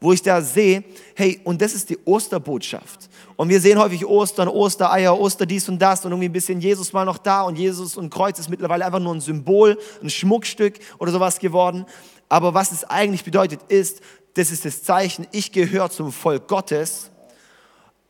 wo 0.00 0.12
ich 0.12 0.22
da 0.22 0.40
sehe, 0.42 0.84
hey, 1.14 1.40
und 1.44 1.60
das 1.60 1.74
ist 1.74 1.90
die 1.90 1.98
Osterbotschaft. 2.04 3.08
Und 3.36 3.48
wir 3.48 3.60
sehen 3.60 3.78
häufig 3.78 4.04
Ostern, 4.06 4.48
Ostereier, 4.48 5.18
Oster 5.18 5.46
dies 5.46 5.68
und 5.68 5.78
das 5.80 6.04
und 6.04 6.12
irgendwie 6.12 6.28
ein 6.28 6.32
bisschen 6.32 6.60
Jesus 6.60 6.92
mal 6.92 7.04
noch 7.04 7.18
da 7.18 7.42
und 7.42 7.56
Jesus 7.56 7.96
und 7.96 8.10
Kreuz 8.10 8.38
ist 8.38 8.50
mittlerweile 8.50 8.84
einfach 8.84 9.00
nur 9.00 9.14
ein 9.14 9.20
Symbol, 9.20 9.78
ein 10.02 10.10
Schmuckstück 10.10 10.78
oder 10.98 11.10
sowas 11.10 11.38
geworden. 11.38 11.86
Aber 12.28 12.54
was 12.54 12.70
es 12.70 12.84
eigentlich 12.84 13.24
bedeutet 13.24 13.60
ist, 13.68 14.00
das 14.34 14.50
ist 14.50 14.64
das 14.64 14.82
Zeichen, 14.82 15.26
ich 15.32 15.52
gehöre 15.52 15.90
zum 15.90 16.12
Volk 16.12 16.46
Gottes, 16.46 17.09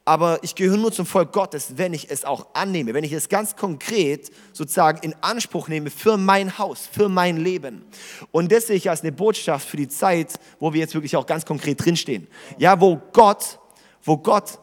aber 0.04 0.38
ich 0.42 0.54
gehöre 0.54 0.76
nur 0.76 0.92
zum 0.92 1.06
Volk 1.06 1.32
Gottes, 1.32 1.74
wenn 1.76 1.92
ich 1.92 2.10
es 2.10 2.24
auch 2.24 2.54
annehme, 2.54 2.94
wenn 2.94 3.04
ich 3.04 3.12
es 3.12 3.28
ganz 3.28 3.54
konkret 3.54 4.30
sozusagen 4.52 4.98
in 5.02 5.14
Anspruch 5.20 5.68
nehme 5.68 5.90
für 5.90 6.16
mein 6.16 6.58
Haus, 6.58 6.88
für 6.90 7.08
mein 7.08 7.36
Leben. 7.36 7.84
Und 8.32 8.50
das 8.50 8.66
sehe 8.66 8.76
ich 8.76 8.88
als 8.88 9.02
eine 9.02 9.12
Botschaft 9.12 9.68
für 9.68 9.76
die 9.76 9.88
Zeit, 9.88 10.40
wo 10.58 10.72
wir 10.72 10.80
jetzt 10.80 10.94
wirklich 10.94 11.16
auch 11.16 11.26
ganz 11.26 11.44
konkret 11.44 11.84
drinstehen. 11.84 12.26
Ja, 12.58 12.80
wo 12.80 13.00
Gott, 13.12 13.58
wo 14.02 14.16
Gott 14.16 14.58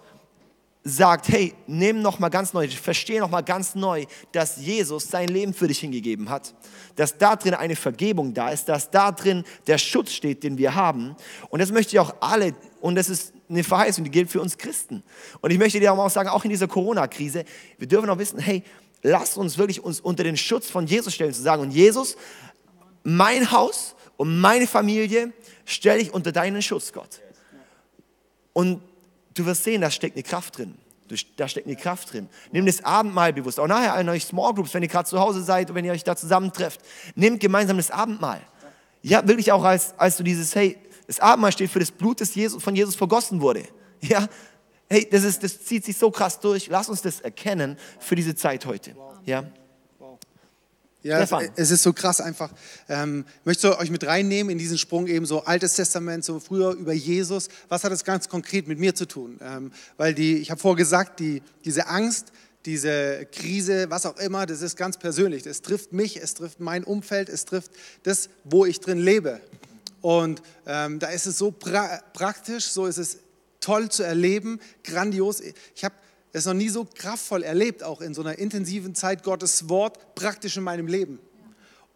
sagt, 0.84 1.28
hey, 1.30 1.54
nimm 1.68 2.02
noch 2.02 2.18
mal 2.20 2.30
ganz 2.30 2.54
neu, 2.54 2.68
verstehe 2.70 3.20
noch 3.20 3.30
mal 3.30 3.42
ganz 3.42 3.76
neu, 3.76 4.06
dass 4.32 4.58
Jesus 4.58 5.10
sein 5.10 5.28
Leben 5.28 5.54
für 5.54 5.68
dich 5.68 5.80
hingegeben 5.80 6.30
hat, 6.30 6.54
dass 6.96 7.18
da 7.18 7.36
drin 7.36 7.54
eine 7.54 7.76
Vergebung 7.76 8.34
da 8.34 8.50
ist, 8.50 8.70
dass 8.70 8.90
da 8.90 9.12
drin 9.12 9.44
der 9.68 9.78
Schutz 9.78 10.14
steht, 10.14 10.44
den 10.44 10.58
wir 10.58 10.76
haben. 10.76 11.16
Und 11.50 11.62
das 11.62 11.72
möchte 11.72 11.96
ich 11.96 12.00
auch 12.00 12.16
alle, 12.22 12.56
und 12.80 12.96
das 12.96 13.10
ist 13.10 13.34
eine 13.50 13.64
Verheißung, 13.64 14.04
die 14.04 14.12
gilt 14.12 14.30
für 14.30 14.42
uns 14.42 14.58
Christen. 14.58 15.04
Und 15.42 15.52
ich 15.52 15.58
möchte 15.58 15.80
dir 15.80 15.94
auch 15.94 16.10
sagen, 16.10 16.30
auch 16.30 16.44
in 16.44 16.50
dieser 16.50 16.68
Corona-Krise, 16.68 17.46
wir 17.78 17.88
dürfen 17.88 18.10
auch 18.10 18.18
wissen, 18.18 18.40
hey, 18.40 18.64
lass 19.04 19.38
uns 19.38 19.58
wirklich 19.58 19.84
uns 19.84 20.00
unter 20.00 20.24
den 20.24 20.38
Schutz 20.38 20.70
von 20.70 20.86
Jesus 20.86 21.14
stellen, 21.14 21.34
zu 21.34 21.42
sagen, 21.42 21.62
und 21.62 21.72
Jesus, 21.72 22.18
mein 23.04 23.52
Haus 23.52 23.96
und 24.18 24.40
meine 24.40 24.68
Familie 24.68 25.32
stelle 25.66 26.00
ich 26.00 26.14
unter 26.14 26.32
deinen 26.32 26.62
Schutz, 26.62 26.92
Gott. 26.92 27.22
Und 28.54 28.82
du 29.34 29.46
wirst 29.46 29.64
sehen, 29.64 29.82
da 29.82 29.92
steckt 29.92 30.16
eine 30.16 30.24
Kraft 30.24 30.58
drin. 30.58 30.76
Da 31.38 31.48
steckt 31.48 31.68
eine 31.68 31.78
Kraft 31.78 32.12
drin. 32.12 32.28
Nimm 32.52 32.66
das 32.66 32.84
Abendmahl 32.84 33.32
bewusst. 33.32 33.60
Auch 33.60 33.68
nachher 33.68 33.94
an 33.94 34.10
euch 34.10 34.26
Small 34.26 34.54
Groups, 34.54 34.74
wenn 34.74 34.84
ihr 34.84 34.90
gerade 34.90 35.08
zu 35.08 35.20
Hause 35.20 35.42
seid 35.42 35.70
und 35.70 35.76
wenn 35.76 35.86
ihr 35.86 35.94
euch 35.94 36.04
da 36.04 36.18
zusammentrefft. 36.18 36.82
Nehmt 37.16 37.40
gemeinsam 37.40 37.78
das 37.78 37.92
Abendmahl. 37.92 38.42
Ja, 39.04 39.26
wirklich 39.26 39.52
auch 39.54 39.64
als, 39.64 39.98
als 39.98 40.18
du 40.18 40.24
dieses, 40.24 40.54
hey, 40.54 40.78
das 41.08 41.20
Abendmahl 41.20 41.52
steht 41.52 41.72
für 41.72 41.80
das 41.80 41.92
Blut, 41.92 42.22
das 42.22 42.36
Jesus, 42.36 42.62
von 42.62 42.76
Jesus 42.76 42.96
vergossen 42.96 43.42
wurde. 43.42 43.64
Ja, 44.00 44.30
hey, 44.90 45.08
das, 45.10 45.24
ist, 45.24 45.42
das 45.42 45.66
zieht 45.66 45.84
sich 45.84 45.98
so 45.98 46.12
krass 46.12 46.40
durch. 46.40 46.68
Lass 46.68 46.88
uns 46.88 47.02
das 47.02 47.20
erkennen 47.20 47.78
für 48.00 48.16
diese 48.16 48.36
Zeit 48.36 48.68
heute. 48.68 48.96
Ja. 49.26 49.44
Ja, 51.02 51.20
es, 51.20 51.32
es, 51.56 51.72
ist 51.72 51.84
so 51.84 51.94
krass 51.94 52.20
einfach. 52.22 52.52
Ähm, 52.90 53.26
möchte 53.46 53.78
euch 53.80 53.90
mit 53.90 54.06
reinnehmen 54.06 54.52
in 54.52 54.58
diesen 54.58 54.78
Sprung 54.78 55.08
eben 55.08 55.26
so 55.26 55.46
Altes 55.46 55.76
Testament, 55.76 56.26
so 56.26 56.40
früher 56.40 56.72
über 56.72 56.92
Jesus. 56.92 57.48
Was 57.70 57.84
hat 57.84 57.92
das 57.92 58.04
ganz 58.04 58.28
konkret 58.30 58.68
mit 58.68 58.78
mir 58.78 58.94
zu 58.94 59.08
tun? 59.08 59.40
Ähm, 59.42 59.72
weil 59.96 60.14
die, 60.14 60.38
ich 60.38 60.52
habe 60.52 60.60
vorher 60.60 60.78
gesagt, 60.78 61.20
die, 61.20 61.42
diese 61.64 61.88
Angst, 61.88 62.34
diese 62.66 63.26
Krise, 63.32 63.90
was 63.90 64.06
auch 64.06 64.18
immer, 64.18 64.46
das 64.46 64.62
ist 64.62 64.76
ganz 64.76 64.98
persönlich. 64.98 65.46
Es 65.46 65.62
trifft 65.62 65.94
mich, 65.94 66.22
es 66.22 66.34
trifft 66.34 66.60
mein 66.60 66.84
Umfeld, 66.84 67.30
es 67.30 67.46
trifft 67.46 67.72
das, 68.04 68.30
wo 68.44 68.66
ich 68.66 68.82
drin 68.82 68.98
lebe. 68.98 69.40
Und 70.02 70.42
ähm, 70.66 71.00
da 71.00 71.08
ist 71.08 71.26
es 71.26 71.38
so 71.38 71.52
pra 71.52 72.02
praktisch, 72.14 72.66
so 72.66 72.86
ist 72.86 72.98
es 72.98 73.20
toll 73.60 73.90
zu 73.90 74.04
erleben, 74.04 74.60
grandios. 74.84 75.42
Ich 75.76 75.84
habe 75.84 75.96
es 76.34 76.46
noch 76.46 76.54
nie 76.54 76.70
so 76.70 76.86
kraftvoll 76.86 77.44
erlebt, 77.44 77.84
auch 77.84 78.02
in 78.02 78.14
so 78.14 78.22
einer 78.22 78.38
intensiven 78.38 78.96
Zeit 78.96 79.24
Gottes 79.24 79.70
Wort 79.70 80.16
praktisch 80.16 80.58
in 80.58 80.64
meinem 80.64 80.88
Leben. 80.88 81.20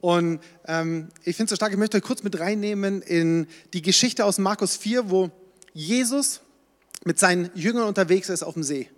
Und 0.01 0.39
ähm, 0.65 1.09
ich 1.23 1.35
finde 1.35 1.45
es 1.45 1.49
so 1.51 1.55
stark, 1.55 1.71
ich 1.71 1.77
möchte 1.77 1.97
euch 1.97 2.03
kurz 2.03 2.23
mit 2.23 2.39
reinnehmen 2.39 3.01
in 3.03 3.47
die 3.73 3.83
Geschichte 3.83 4.25
aus 4.25 4.39
Markus 4.39 4.75
4, 4.75 5.11
wo 5.11 5.29
Jesus 5.73 6.41
mit 7.05 7.19
seinen 7.19 7.51
Jüngern 7.53 7.87
unterwegs 7.87 8.29
ist 8.29 8.43
auf 8.43 8.55
dem 8.55 8.63
See. 8.63 8.89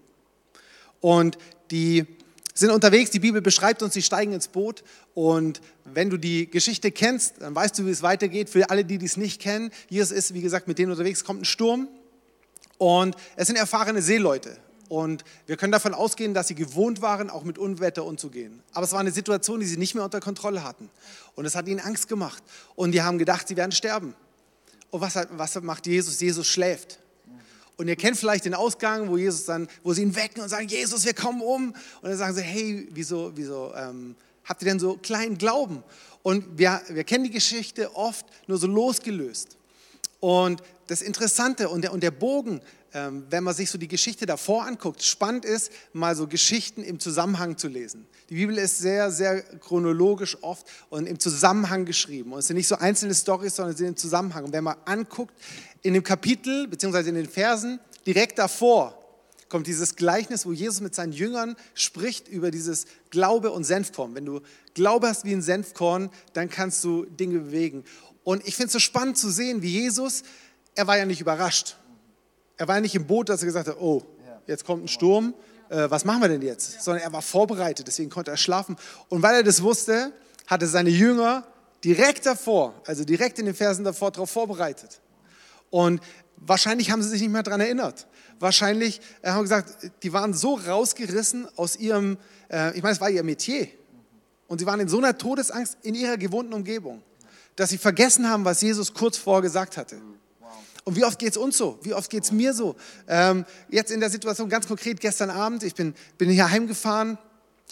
Und 1.02 1.38
die 1.72 2.06
sind 2.54 2.70
unterwegs, 2.70 3.10
die 3.10 3.20
Bibel 3.20 3.42
beschreibt 3.42 3.82
uns, 3.82 3.94
sie 3.94 4.02
steigen 4.02 4.34
ins 4.34 4.48
Boot 4.48 4.84
und 5.14 5.62
wenn 5.86 6.10
du 6.10 6.18
die 6.18 6.50
Geschichte 6.50 6.92
kennst, 6.92 7.42
dann 7.42 7.56
weißt 7.56 7.78
du, 7.80 7.86
wie 7.86 7.90
es 7.90 8.04
weitergeht. 8.04 8.50
Für 8.50 8.70
alle, 8.70 8.86
die 8.86 8.98
dies 8.98 9.18
nicht 9.18 9.42
kennen, 9.42 9.72
Jesus 9.90 10.12
ist, 10.12 10.34
wie 10.34 10.42
gesagt, 10.42 10.68
mit 10.68 10.78
denen 10.78 10.92
unterwegs, 10.92 11.24
kommt 11.24 11.42
ein 11.42 11.46
Sturm 11.46 11.88
und 12.78 13.16
es 13.36 13.48
sind 13.48 13.56
erfahrene 13.56 14.02
Seeleute. 14.02 14.58
Und 14.90 15.24
wir 15.48 15.58
können 15.58 15.72
davon 15.72 15.96
ausgehen, 15.96 16.36
dass 16.36 16.50
sie 16.50 16.56
gewohnt 16.56 17.02
waren, 17.02 17.32
auch 17.32 17.44
mit 17.44 17.58
Unwetter 17.58 18.06
umzugehen. 18.06 18.62
Aber 18.74 18.86
es 18.86 18.92
war 18.92 19.00
eine 19.00 19.12
Situation, 19.12 19.60
die 19.60 19.66
sie 19.66 19.78
nicht 19.78 19.96
mehr 19.96 20.04
unter 20.04 20.20
Kontrolle 20.20 20.64
hatten. 20.64 20.90
Und 21.34 21.46
es 21.46 21.56
hat 21.56 21.68
ihnen 21.68 21.80
Angst 21.80 22.08
gemacht. 22.08 22.44
Und 22.76 22.92
die 22.92 23.02
haben 23.02 23.18
gedacht, 23.18 23.48
sie 23.48 23.58
werden 23.58 23.72
sterben. 23.72 24.14
Und 24.92 25.02
was, 25.02 25.16
was 25.32 25.60
macht 25.62 25.88
Jesus? 25.88 26.20
Jesus 26.20 26.48
schläft. 26.48 27.00
Und 27.77 27.88
ihr 27.88 27.96
kennt 27.96 28.18
vielleicht 28.18 28.46
den 28.46 28.53
Ausgang, 28.53 29.10
wo 29.10 29.18
Jesus 29.18 29.46
dann, 29.46 29.68
wo 29.84 29.94
sie 29.94 30.03
ihn 30.03 30.15
wecken 30.15 30.42
und 30.42 30.50
sagen, 30.50 30.68
Jesus, 30.68 31.06
wir 31.06 31.13
kommen 31.13 31.42
um. 31.42 31.70
Und 32.01 32.10
dann 32.10 32.18
sagen 32.18 32.36
sie, 32.36 32.42
hey, 32.42 32.88
wieso, 32.92 33.32
wieso 33.36 33.74
ähm, 33.75 34.15
habt 34.46 34.62
ihr 34.62 34.68
denn 34.68 34.80
so 34.80 34.98
kleinen 34.98 35.38
Glauben? 35.38 35.84
Und 36.22 36.58
wir, 36.58 36.82
wir 36.89 37.03
kennen 37.03 37.24
die 37.24 37.32
Geschichte 37.32 37.96
oft 37.96 38.25
nur 38.48 38.58
so 38.58 38.68
losgelöst. 38.68 39.58
Und 40.20 40.62
das 40.88 41.01
Interessante 41.01 41.70
und 41.70 41.82
der, 41.82 41.92
und 41.92 42.03
der 42.03 42.12
Bogen 42.12 42.62
wenn 42.94 43.44
man 43.44 43.56
sich 43.56 43.72
so 43.72 43.80
die 43.80 43.88
Geschichte 43.88 44.28
davor 44.28 44.66
anguckt, 44.66 45.02
spannend 45.02 45.46
ist, 45.46 45.72
mal 45.94 46.16
so 46.16 46.28
Geschichten 46.28 46.84
im 46.84 47.00
Zusammenhang 47.00 47.58
zu 47.58 47.68
lesen. 47.68 48.06
Die 48.30 48.36
Bibel 48.36 48.58
ist 48.58 48.78
sehr, 48.78 49.12
sehr 49.12 49.42
chronologisch 49.42 50.38
oft 50.42 50.68
und 50.90 51.08
im 51.08 51.20
Zusammenhang 51.20 51.86
geschrieben. 51.86 52.34
Und 52.34 52.40
es 52.40 52.48
sind 52.48 52.58
nicht 52.58 52.68
so 52.68 52.76
einzelne 52.76 53.16
Storys, 53.16 53.56
sondern 53.56 53.72
es 53.72 53.80
sind 53.80 53.88
im 53.88 53.98
Zusammenhang. 53.98 54.46
Und 54.46 54.54
wenn 54.54 54.64
man 54.64 54.78
anguckt, 54.86 55.34
in 55.82 55.96
dem 55.96 56.04
Kapitel 56.04 56.68
beziehungsweise 56.68 57.10
in 57.10 57.16
den 57.16 57.28
Versen 57.28 57.80
direkt 58.06 58.38
davor 58.38 59.00
kommt 59.50 59.68
dieses 59.68 59.96
Gleichnis, 59.96 60.48
wo 60.48 60.52
Jesus 60.52 60.82
mit 60.82 60.96
seinen 60.96 61.12
Jüngern 61.14 61.56
spricht 61.76 62.28
über 62.28 62.50
dieses 62.50 62.86
Glaube 63.12 63.52
und 63.52 63.64
Senfkorn. 63.64 64.16
Wenn 64.16 64.26
du 64.26 64.42
Glaube 64.74 65.08
hast 65.08 65.26
wie 65.26 65.32
ein 65.32 65.44
Senfkorn, 65.44 66.10
dann 66.34 66.50
kannst 66.50 66.84
du 66.84 67.06
Dinge 67.06 67.38
bewegen. 67.40 67.84
Und 68.24 68.48
ich 68.48 68.56
finde 68.56 68.68
es 68.68 68.74
so 68.74 68.80
spannend 68.80 69.18
zu 69.18 69.30
sehen, 69.30 69.62
wie 69.62 69.70
Jesus, 69.70 70.24
er 70.74 70.88
war 70.88 70.98
ja 70.98 71.06
nicht 71.06 71.22
überrascht. 71.22 71.78
Er 72.63 72.70
war 72.70 72.79
nicht 72.79 72.96
im 72.96 73.05
Boot, 73.05 73.27
dass 73.27 73.41
er 73.41 73.48
gesagt 73.48 73.67
hat, 73.67 73.75
oh, 73.77 74.01
jetzt 74.48 74.63
kommt 74.63 74.86
ein 74.86 74.88
Sturm, 74.88 75.34
äh, 75.67 75.89
was 75.89 76.05
machen 76.05 76.22
wir 76.22 76.29
denn 76.29 76.41
jetzt? 76.41 76.82
Sondern 76.82 77.03
er 77.03 77.12
war 77.12 77.22
vorbereitet, 77.22 77.86
deswegen 77.86 78.10
konnte 78.10 78.32
er 78.32 78.38
schlafen. 78.38 78.77
Und 79.10 79.22
weil 79.22 79.36
er 79.36 79.43
das 79.43 79.62
wusste, 79.62 80.13
hatte 80.48 80.65
seine 80.65 80.89
Jünger 80.89 81.46
direkt 81.84 82.25
davor, 82.25 82.74
also 82.86 83.03
direkt 83.03 83.38
in 83.38 83.48
den 83.48 83.53
Versen 83.53 83.84
davor, 83.84 84.12
darauf 84.12 84.29
vorbereitet. 84.29 85.01
Und 85.72 86.01
wahrscheinlich 86.38 86.89
haben 86.89 87.03
sie 87.03 87.10
sich 87.10 87.20
nicht 87.20 87.32
mehr 87.32 87.43
daran 87.43 87.60
erinnert. 87.60 88.08
Wahrscheinlich 88.39 89.01
äh, 89.24 89.32
haben 89.32 89.41
gesagt, 89.41 89.91
die 90.01 90.13
waren 90.13 90.34
so 90.34 90.53
rausgerissen 90.55 91.50
aus 91.58 91.75
ihrem, 91.75 92.17
äh, 92.50 92.77
ich 92.77 92.82
meine, 92.82 92.93
es 92.93 93.01
war 93.01 93.10
ihr 93.10 93.24
Metier. 93.24 93.67
Und 94.48 94.60
sie 94.60 94.65
waren 94.65 94.79
in 94.79 94.88
so 94.88 95.00
einer 95.00 95.17
Todesangst 95.17 95.79
in 95.82 95.96
ihrer 95.96 96.15
gewohnten 96.15 96.53
Umgebung, 96.53 97.03
dass 97.58 97.72
sie 97.72 97.77
vergessen 97.77 98.29
haben, 98.29 98.46
was 98.46 98.62
Jesus 98.62 98.93
kurz 98.93 99.17
vorher 99.17 99.41
gesagt 99.41 99.75
hatte. 99.75 99.98
Und 100.84 100.96
wie 100.96 101.06
oft 101.06 101.18
geht 101.18 101.32
es 101.32 101.38
uns 101.38 101.58
so? 101.58 101.80
Wie 101.84 101.94
oft 101.94 102.10
geht 102.10 102.24
es 102.24 102.32
mir 102.32 102.54
so? 102.54 102.75
Ähm, 103.08 103.46
jetzt 103.70 103.92
in 103.92 104.00
der 104.00 104.10
Situation 104.10 104.50
ganz 104.50 104.68
konkret 104.68 105.00
gestern 105.00 105.30
Abend, 105.30 105.63
ich 105.63 105.75
bin, 105.75 105.94
bin 106.18 106.30
hier 106.30 106.50
heimgefahren 106.50 107.18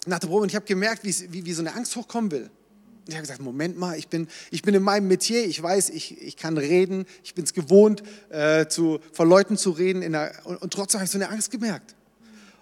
nach 0.05 0.19
der 0.19 0.27
Probe 0.27 0.43
und 0.43 0.49
ich 0.49 0.55
habe 0.55 0.65
gemerkt, 0.65 1.03
wie, 1.03 1.45
wie, 1.45 1.53
so 1.53 1.61
eine 1.61 1.75
Angst 1.75 1.95
hochkommen 1.95 2.31
will. 2.31 2.49
Ich 3.07 3.15
habe 3.15 3.21
gesagt, 3.21 3.41
Moment 3.41 3.77
mal, 3.77 3.97
ich 3.97 4.07
bin, 4.07 4.27
ich 4.51 4.61
bin 4.61 4.73
in 4.73 4.83
meinem 4.83 5.07
Metier, 5.07 5.45
ich 5.45 5.61
weiß, 5.61 5.89
ich, 5.89 6.21
ich 6.21 6.37
kann 6.37 6.57
reden, 6.57 7.05
ich 7.23 7.33
bin 7.33 7.43
es 7.43 7.53
gewohnt, 7.53 8.03
äh, 8.29 8.67
zu, 8.67 8.99
vor 9.11 9.25
Leuten 9.25 9.57
zu 9.57 9.71
reden 9.71 10.09
der, 10.11 10.33
und, 10.45 10.61
und, 10.61 10.71
trotzdem 10.71 10.99
habe 10.99 11.05
ich 11.05 11.11
so 11.11 11.17
eine 11.17 11.29
Angst 11.29 11.51
gemerkt. 11.51 11.95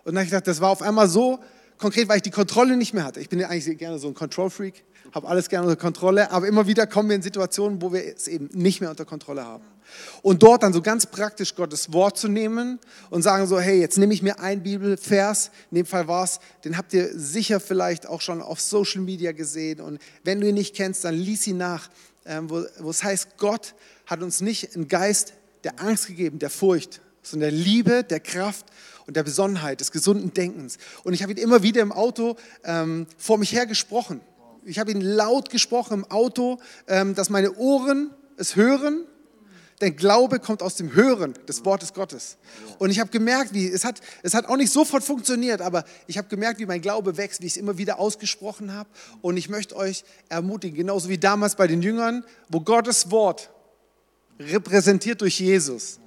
Und 0.03 0.15
dann 0.15 0.17
habe 0.17 0.23
ich 0.23 0.31
gedacht, 0.31 0.47
das 0.47 0.61
war 0.61 0.69
auf 0.69 0.81
einmal 0.81 1.07
so 1.07 1.39
konkret, 1.77 2.07
weil 2.07 2.17
ich 2.17 2.23
die 2.23 2.31
Kontrolle 2.31 2.77
nicht 2.77 2.93
mehr 2.93 3.03
hatte. 3.03 3.19
Ich 3.19 3.29
bin 3.29 3.39
ja 3.39 3.49
eigentlich 3.49 3.77
gerne 3.77 3.99
so 3.99 4.07
ein 4.07 4.13
Control-Freak, 4.13 4.83
habe 5.11 5.27
alles 5.27 5.49
gerne 5.49 5.67
unter 5.67 5.79
Kontrolle, 5.79 6.31
aber 6.31 6.47
immer 6.47 6.67
wieder 6.67 6.87
kommen 6.87 7.09
wir 7.09 7.15
in 7.15 7.21
Situationen, 7.21 7.81
wo 7.81 7.91
wir 7.93 8.15
es 8.15 8.27
eben 8.27 8.49
nicht 8.53 8.81
mehr 8.81 8.89
unter 8.89 9.05
Kontrolle 9.05 9.45
haben. 9.45 9.63
Und 10.21 10.43
dort 10.43 10.63
dann 10.63 10.73
so 10.73 10.81
ganz 10.81 11.05
praktisch 11.05 11.55
Gottes 11.55 11.91
Wort 11.93 12.17
zu 12.17 12.27
nehmen 12.27 12.79
und 13.09 13.23
sagen 13.23 13.47
so, 13.47 13.59
hey, 13.59 13.79
jetzt 13.79 13.97
nehme 13.97 14.13
ich 14.13 14.21
mir 14.21 14.39
einen 14.39 14.61
Bibelvers, 14.61 15.51
in 15.71 15.77
dem 15.77 15.85
Fall 15.85 16.07
war 16.07 16.23
es, 16.23 16.39
den 16.63 16.77
habt 16.77 16.93
ihr 16.93 17.09
sicher 17.17 17.59
vielleicht 17.59 18.07
auch 18.07 18.21
schon 18.21 18.41
auf 18.41 18.61
Social 18.61 19.01
Media 19.01 19.31
gesehen 19.31 19.81
und 19.81 19.99
wenn 20.23 20.41
du 20.41 20.47
ihn 20.47 20.55
nicht 20.55 20.75
kennst, 20.75 21.03
dann 21.05 21.15
lies 21.15 21.47
ihn 21.47 21.57
nach, 21.57 21.89
ähm, 22.25 22.49
wo, 22.49 22.63
wo 22.79 22.89
es 22.89 23.03
heißt, 23.03 23.37
Gott 23.37 23.73
hat 24.05 24.21
uns 24.21 24.41
nicht 24.41 24.75
einen 24.75 24.87
Geist 24.87 25.33
der 25.63 25.81
Angst 25.81 26.07
gegeben, 26.07 26.39
der 26.39 26.49
Furcht, 26.49 27.01
sondern 27.21 27.49
der 27.49 27.59
Liebe, 27.59 28.03
der 28.03 28.19
Kraft 28.19 28.65
und 29.07 29.15
der 29.15 29.23
Besonnenheit, 29.23 29.81
des 29.81 29.91
gesunden 29.91 30.33
Denkens. 30.33 30.77
Und 31.03 31.13
ich 31.13 31.23
habe 31.23 31.31
ihn 31.31 31.37
immer 31.37 31.63
wieder 31.63 31.81
im 31.81 31.91
Auto 31.91 32.35
ähm, 32.63 33.07
vor 33.17 33.37
mich 33.37 33.53
her 33.53 33.65
gesprochen. 33.65 34.21
Ich 34.69 34.79
habe 34.79 34.91
ihn 34.91 35.01
laut 35.01 35.49
gesprochen 35.49 35.99
im 35.99 36.05
Auto, 36.11 36.59
ähm, 36.87 37.15
dass 37.15 37.29
meine 37.29 37.55
Ohren 37.55 38.11
es 38.37 38.55
hören 38.55 39.05
denn 39.81 39.95
Glaube 39.95 40.39
kommt 40.39 40.61
aus 40.61 40.75
dem 40.75 40.93
Hören 40.93 41.33
des 41.47 41.63
Wortes 41.63 41.93
Gottes. 41.93 42.37
Und 42.79 42.89
ich 42.89 42.99
habe 42.99 43.09
gemerkt, 43.09 43.53
wie 43.53 43.67
es 43.67 43.85
hat, 43.85 44.01
es 44.23 44.33
hat 44.33 44.45
auch 44.47 44.57
nicht 44.57 44.71
sofort 44.71 45.03
funktioniert, 45.03 45.61
aber 45.61 45.85
ich 46.07 46.17
habe 46.17 46.27
gemerkt, 46.27 46.59
wie 46.59 46.65
mein 46.65 46.81
Glaube 46.81 47.17
wächst, 47.17 47.41
wie 47.41 47.45
ich 47.45 47.53
es 47.53 47.57
immer 47.57 47.77
wieder 47.77 47.99
ausgesprochen 47.99 48.73
habe. 48.73 48.89
Und 49.21 49.37
ich 49.37 49.49
möchte 49.49 49.75
euch 49.75 50.03
ermutigen, 50.27 50.75
genauso 50.75 51.09
wie 51.09 51.17
damals 51.17 51.55
bei 51.55 51.67
den 51.67 51.81
Jüngern, 51.81 52.25
wo 52.49 52.59
Gottes 52.59 53.09
Wort 53.11 53.49
repräsentiert 54.39 55.21
durch 55.21 55.39
Jesus. 55.39 55.99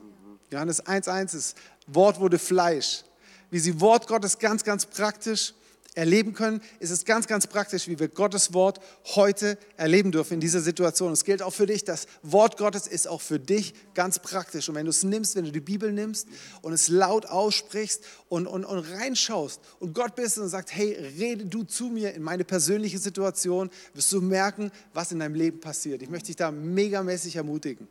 Johannes 0.50 0.84
1,1 0.84 1.34
ist, 1.34 1.56
Wort 1.86 2.20
wurde 2.20 2.38
Fleisch. 2.38 3.04
Wie 3.50 3.58
sie 3.58 3.80
Wort 3.80 4.06
Gottes 4.06 4.38
ganz, 4.38 4.64
ganz 4.64 4.86
praktisch 4.86 5.54
erleben 5.94 6.32
können, 6.32 6.62
ist 6.80 6.90
es 6.90 7.04
ganz, 7.04 7.26
ganz 7.26 7.46
praktisch, 7.46 7.86
wie 7.86 7.98
wir 7.98 8.08
Gottes 8.08 8.54
Wort 8.54 8.80
heute 9.14 9.58
erleben 9.76 10.10
dürfen 10.10 10.34
in 10.34 10.40
dieser 10.40 10.60
Situation. 10.60 11.12
Es 11.12 11.24
gilt 11.24 11.42
auch 11.42 11.52
für 11.52 11.66
dich, 11.66 11.84
das 11.84 12.06
Wort 12.22 12.56
Gottes 12.56 12.86
ist 12.86 13.06
auch 13.06 13.20
für 13.20 13.38
dich 13.38 13.74
ganz 13.94 14.18
praktisch. 14.18 14.68
Und 14.68 14.74
wenn 14.74 14.86
du 14.86 14.90
es 14.90 15.02
nimmst, 15.02 15.36
wenn 15.36 15.44
du 15.44 15.52
die 15.52 15.60
Bibel 15.60 15.92
nimmst 15.92 16.28
und 16.62 16.72
es 16.72 16.88
laut 16.88 17.26
aussprichst 17.26 18.04
und, 18.28 18.46
und, 18.46 18.64
und 18.64 18.78
reinschaust 18.78 19.60
und 19.80 19.94
Gott 19.94 20.14
bist 20.14 20.38
und 20.38 20.48
sagst, 20.48 20.74
hey, 20.74 20.94
rede 21.18 21.44
du 21.44 21.62
zu 21.62 21.88
mir 21.88 22.14
in 22.14 22.22
meine 22.22 22.44
persönliche 22.44 22.98
Situation, 22.98 23.70
wirst 23.92 24.12
du 24.12 24.22
merken, 24.22 24.70
was 24.94 25.12
in 25.12 25.18
deinem 25.18 25.34
Leben 25.34 25.60
passiert. 25.60 26.00
Ich 26.02 26.08
möchte 26.08 26.26
dich 26.26 26.36
da 26.36 26.50
megamäßig 26.50 27.36
ermutigen. 27.36 27.86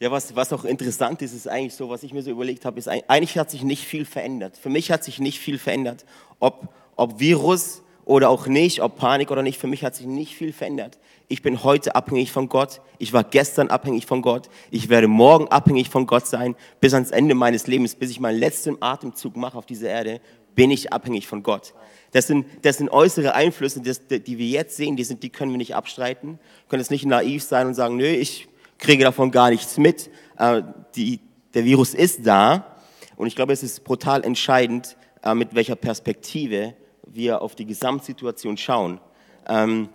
Ja, 0.00 0.10
was, 0.10 0.34
was 0.34 0.50
auch 0.54 0.64
interessant 0.64 1.20
ist, 1.20 1.34
ist 1.34 1.46
eigentlich 1.46 1.74
so, 1.74 1.90
was 1.90 2.02
ich 2.02 2.14
mir 2.14 2.22
so 2.22 2.30
überlegt 2.30 2.64
habe, 2.64 2.78
ist 2.78 2.88
eigentlich 2.88 3.36
hat 3.36 3.50
sich 3.50 3.62
nicht 3.62 3.84
viel 3.84 4.06
verändert. 4.06 4.56
Für 4.56 4.70
mich 4.70 4.90
hat 4.90 5.04
sich 5.04 5.18
nicht 5.18 5.38
viel 5.38 5.58
verändert. 5.58 6.06
Ob, 6.38 6.72
ob 6.96 7.20
Virus 7.20 7.82
oder 8.06 8.30
auch 8.30 8.46
nicht, 8.46 8.80
ob 8.80 8.96
Panik 8.96 9.30
oder 9.30 9.42
nicht, 9.42 9.60
für 9.60 9.66
mich 9.66 9.84
hat 9.84 9.94
sich 9.94 10.06
nicht 10.06 10.34
viel 10.34 10.54
verändert. 10.54 10.98
Ich 11.28 11.42
bin 11.42 11.62
heute 11.62 11.96
abhängig 11.96 12.32
von 12.32 12.48
Gott. 12.48 12.80
Ich 12.98 13.12
war 13.12 13.24
gestern 13.24 13.68
abhängig 13.68 14.06
von 14.06 14.22
Gott. 14.22 14.48
Ich 14.70 14.88
werde 14.88 15.06
morgen 15.06 15.48
abhängig 15.48 15.90
von 15.90 16.06
Gott 16.06 16.26
sein. 16.26 16.56
Bis 16.80 16.94
ans 16.94 17.10
Ende 17.10 17.34
meines 17.34 17.66
Lebens, 17.66 17.94
bis 17.94 18.10
ich 18.10 18.20
meinen 18.20 18.38
letzten 18.38 18.78
Atemzug 18.80 19.36
mache 19.36 19.58
auf 19.58 19.66
dieser 19.66 19.90
Erde, 19.90 20.22
bin 20.54 20.70
ich 20.70 20.94
abhängig 20.94 21.26
von 21.26 21.42
Gott. 21.42 21.74
Das 22.12 22.26
sind, 22.26 22.46
das 22.62 22.78
sind 22.78 22.88
äußere 22.88 23.34
Einflüsse, 23.34 23.82
das, 23.82 24.00
die 24.08 24.38
wir 24.38 24.46
jetzt 24.46 24.78
sehen, 24.78 24.96
die, 24.96 25.04
sind, 25.04 25.22
die 25.22 25.28
können 25.28 25.50
wir 25.50 25.58
nicht 25.58 25.76
abstreiten. 25.76 26.38
Wir 26.38 26.68
können 26.70 26.80
jetzt 26.80 26.90
nicht 26.90 27.04
naiv 27.04 27.42
sein 27.42 27.66
und 27.66 27.74
sagen, 27.74 27.98
nö, 27.98 28.06
ich 28.06 28.48
kriege 28.80 29.04
davon 29.04 29.30
gar 29.30 29.50
nichts 29.50 29.78
mit. 29.78 30.10
Äh, 30.38 30.62
die, 30.96 31.20
der 31.54 31.64
Virus 31.64 31.94
ist 31.94 32.26
da. 32.26 32.76
Und 33.16 33.26
ich 33.26 33.36
glaube, 33.36 33.52
es 33.52 33.62
ist 33.62 33.84
brutal 33.84 34.24
entscheidend, 34.24 34.96
äh, 35.22 35.34
mit 35.34 35.54
welcher 35.54 35.76
Perspektive 35.76 36.74
wir 37.06 37.42
auf 37.42 37.54
die 37.54 37.66
Gesamtsituation 37.66 38.56
schauen. 38.56 39.00
Ähm, 39.46 39.90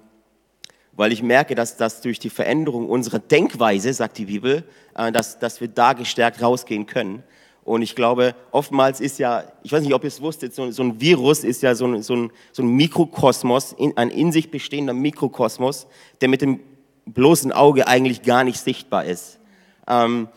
weil 0.94 1.12
ich 1.12 1.22
merke, 1.22 1.56
dass 1.56 1.76
das 1.76 2.02
durch 2.02 2.20
die 2.20 2.30
Veränderung 2.30 2.88
unserer 2.88 3.20
Denkweise, 3.20 3.94
sagt 3.94 4.18
die 4.18 4.26
Bibel, 4.26 4.64
äh, 4.96 5.12
dass, 5.12 5.40
dass 5.40 5.60
wir 5.60 5.68
da 5.68 5.94
gestärkt 5.94 6.42
rausgehen 6.42 6.86
können. 6.86 7.24
Und 7.64 7.82
ich 7.82 7.96
glaube, 7.96 8.36
oftmals 8.52 9.02
ist 9.02 9.18
ja, 9.18 9.44
ich 9.64 9.72
weiß 9.72 9.82
nicht, 9.82 9.96
ob 9.96 10.04
ihr 10.04 10.10
es 10.10 10.22
wusstet, 10.22 10.54
so, 10.54 10.70
so 10.70 10.84
ein 10.84 11.02
Virus 11.02 11.44
ist 11.44 11.64
ja 11.64 11.74
so 11.74 11.88
ein, 11.88 12.04
so 12.04 12.16
ein, 12.16 12.32
so 12.52 12.62
ein 12.62 12.68
Mikrokosmos, 12.68 13.74
in, 13.74 13.98
ein 13.98 14.12
in 14.12 14.32
sich 14.32 14.52
bestehender 14.52 14.94
Mikrokosmos, 14.94 15.88
der 16.22 16.30
mit 16.30 16.42
dem 16.42 16.60
bloßen 17.06 17.52
Auge 17.52 17.88
eigentlich 17.88 18.24
gar 18.24 18.44
nicht 18.44 18.60
sichtbar 18.60 19.06
ist. 19.06 19.40
Ähm, 19.88 20.28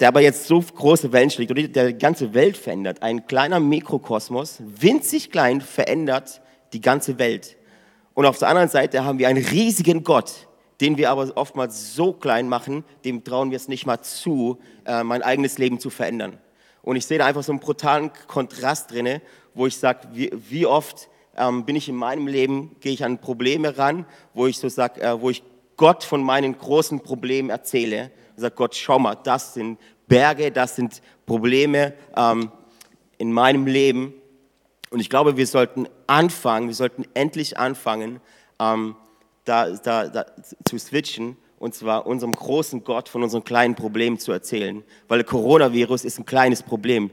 der 0.00 0.08
aber 0.08 0.22
jetzt 0.22 0.46
so 0.46 0.60
große 0.60 1.12
Wellen 1.12 1.30
schlägt 1.30 1.50
und 1.50 1.76
der 1.76 1.92
ganze 1.92 2.32
Welt 2.32 2.56
verändert. 2.56 3.02
Ein 3.02 3.26
kleiner 3.26 3.60
Mikrokosmos, 3.60 4.58
winzig 4.60 5.30
klein, 5.30 5.60
verändert 5.60 6.40
die 6.72 6.80
ganze 6.80 7.18
Welt. 7.18 7.56
Und 8.14 8.24
auf 8.24 8.38
der 8.38 8.48
anderen 8.48 8.70
Seite 8.70 9.04
haben 9.04 9.18
wir 9.18 9.28
einen 9.28 9.44
riesigen 9.44 10.02
Gott, 10.02 10.48
den 10.80 10.96
wir 10.96 11.10
aber 11.10 11.30
oftmals 11.36 11.94
so 11.94 12.14
klein 12.14 12.48
machen, 12.48 12.84
dem 13.04 13.24
trauen 13.24 13.50
wir 13.50 13.56
es 13.56 13.68
nicht 13.68 13.84
mal 13.84 14.00
zu, 14.00 14.58
äh, 14.86 15.04
mein 15.04 15.22
eigenes 15.22 15.58
Leben 15.58 15.78
zu 15.78 15.90
verändern. 15.90 16.38
Und 16.82 16.96
ich 16.96 17.04
sehe 17.04 17.18
da 17.18 17.26
einfach 17.26 17.42
so 17.42 17.52
einen 17.52 17.60
brutalen 17.60 18.10
Kontrast 18.26 18.90
drinne, 18.90 19.20
wo 19.52 19.66
ich 19.66 19.76
sage, 19.76 20.08
wie, 20.12 20.30
wie 20.48 20.64
oft 20.64 21.10
ähm, 21.36 21.64
bin 21.66 21.76
ich 21.76 21.88
in 21.90 21.96
meinem 21.96 22.26
Leben, 22.26 22.76
gehe 22.80 22.92
ich 22.92 23.04
an 23.04 23.18
Probleme 23.18 23.76
ran, 23.76 24.06
wo 24.32 24.46
ich 24.46 24.58
so 24.58 24.68
sage, 24.70 25.02
äh, 25.02 25.20
wo 25.20 25.28
ich 25.28 25.42
Gott 25.80 26.04
von 26.04 26.22
meinen 26.22 26.58
großen 26.58 27.00
Problemen 27.00 27.48
erzähle 27.48 28.10
sage, 28.40 28.54
Gott, 28.54 28.74
schau 28.74 28.98
mal, 28.98 29.14
das 29.14 29.54
sind 29.54 29.78
Berge, 30.08 30.50
das 30.50 30.76
sind 30.76 31.00
Probleme 31.26 31.94
ähm, 32.16 32.50
in 33.18 33.32
meinem 33.32 33.66
Leben. 33.66 34.14
Und 34.90 35.00
ich 35.00 35.08
glaube, 35.08 35.36
wir 35.36 35.46
sollten 35.46 35.88
anfangen, 36.06 36.66
wir 36.66 36.74
sollten 36.74 37.04
endlich 37.14 37.58
anfangen, 37.58 38.20
ähm, 38.58 38.96
da, 39.44 39.70
da, 39.70 40.08
da 40.08 40.26
zu 40.68 40.78
switchen 40.78 41.36
und 41.58 41.74
zwar 41.74 42.06
unserem 42.06 42.34
großen 42.34 42.82
Gott 42.82 43.08
von 43.08 43.22
unseren 43.22 43.44
kleinen 43.44 43.74
Problemen 43.74 44.18
zu 44.18 44.32
erzählen. 44.32 44.82
Weil 45.06 45.22
Coronavirus 45.22 46.04
ist 46.04 46.18
ein 46.18 46.26
kleines 46.26 46.62
Problem. 46.62 47.10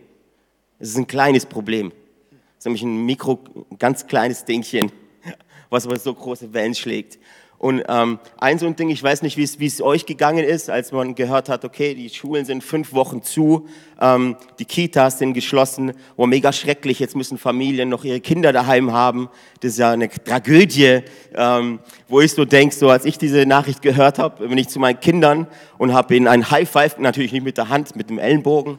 Es 0.80 0.90
ist 0.90 0.98
ein 0.98 1.08
kleines 1.08 1.46
Problem. 1.46 1.92
Es 2.32 2.60
ist 2.60 2.66
nämlich 2.66 2.84
ein 2.84 3.06
Mikro, 3.06 3.40
ganz 3.78 4.08
kleines 4.08 4.46
Dingchen, 4.46 4.92
was 5.70 5.86
aber 5.86 6.00
so 6.00 6.14
große 6.14 6.54
Wellen 6.54 6.74
schlägt. 6.74 7.20
Und 7.60 7.84
ähm, 7.88 8.20
ein 8.38 8.60
so 8.60 8.68
ein 8.68 8.76
Ding, 8.76 8.90
ich 8.90 9.02
weiß 9.02 9.24
nicht, 9.24 9.36
wie 9.36 9.66
es 9.66 9.82
euch 9.82 10.06
gegangen 10.06 10.44
ist, 10.44 10.70
als 10.70 10.92
man 10.92 11.16
gehört 11.16 11.50
hat, 11.50 11.66
okay, 11.66 11.96
die 11.96 12.08
Schulen 12.10 12.46
sind 12.46 12.64
fünf 12.64 12.94
Wochen 12.94 13.24
zu, 13.24 13.68
ähm, 14.00 14.36
die 14.60 14.66
Kitas 14.66 15.18
sind 15.18 15.34
geschlossen, 15.34 15.94
oh, 16.18 16.28
mega 16.28 16.54
schrecklich, 16.54 17.00
jetzt 17.00 17.16
müssen 17.16 17.40
Familien 17.40 17.90
noch 17.90 18.03
ihre 18.03 18.20
Kinder 18.20 18.53
daheim 18.53 18.92
haben. 18.92 19.29
Das 19.62 19.72
ist 19.72 19.79
ja 19.79 19.90
eine 19.90 20.08
Tragödie, 20.08 21.01
ähm, 21.34 21.79
wo 22.08 22.22
ich 22.22 22.31
so 22.34 22.46
denke, 22.46 22.75
so 22.75 22.90
als 22.90 23.05
ich 23.05 23.18
diese 23.18 23.48
Nachricht 23.48 23.81
gehört 23.81 24.20
habe, 24.20 24.48
bin 24.48 24.58
ich 24.60 24.70
zu 24.70 24.79
meinen 24.79 25.00
Kindern 25.00 25.48
und 25.79 25.94
habe 25.94 26.16
ihnen 26.16 26.27
ein 26.27 26.51
High 26.51 26.70
Five, 26.70 27.00
natürlich 27.00 27.31
nicht 27.31 27.44
mit 27.44 27.58
der 27.58 27.70
Hand, 27.70 27.96
mit 27.96 28.12
dem 28.12 28.20
Ellenbogen. 28.20 28.77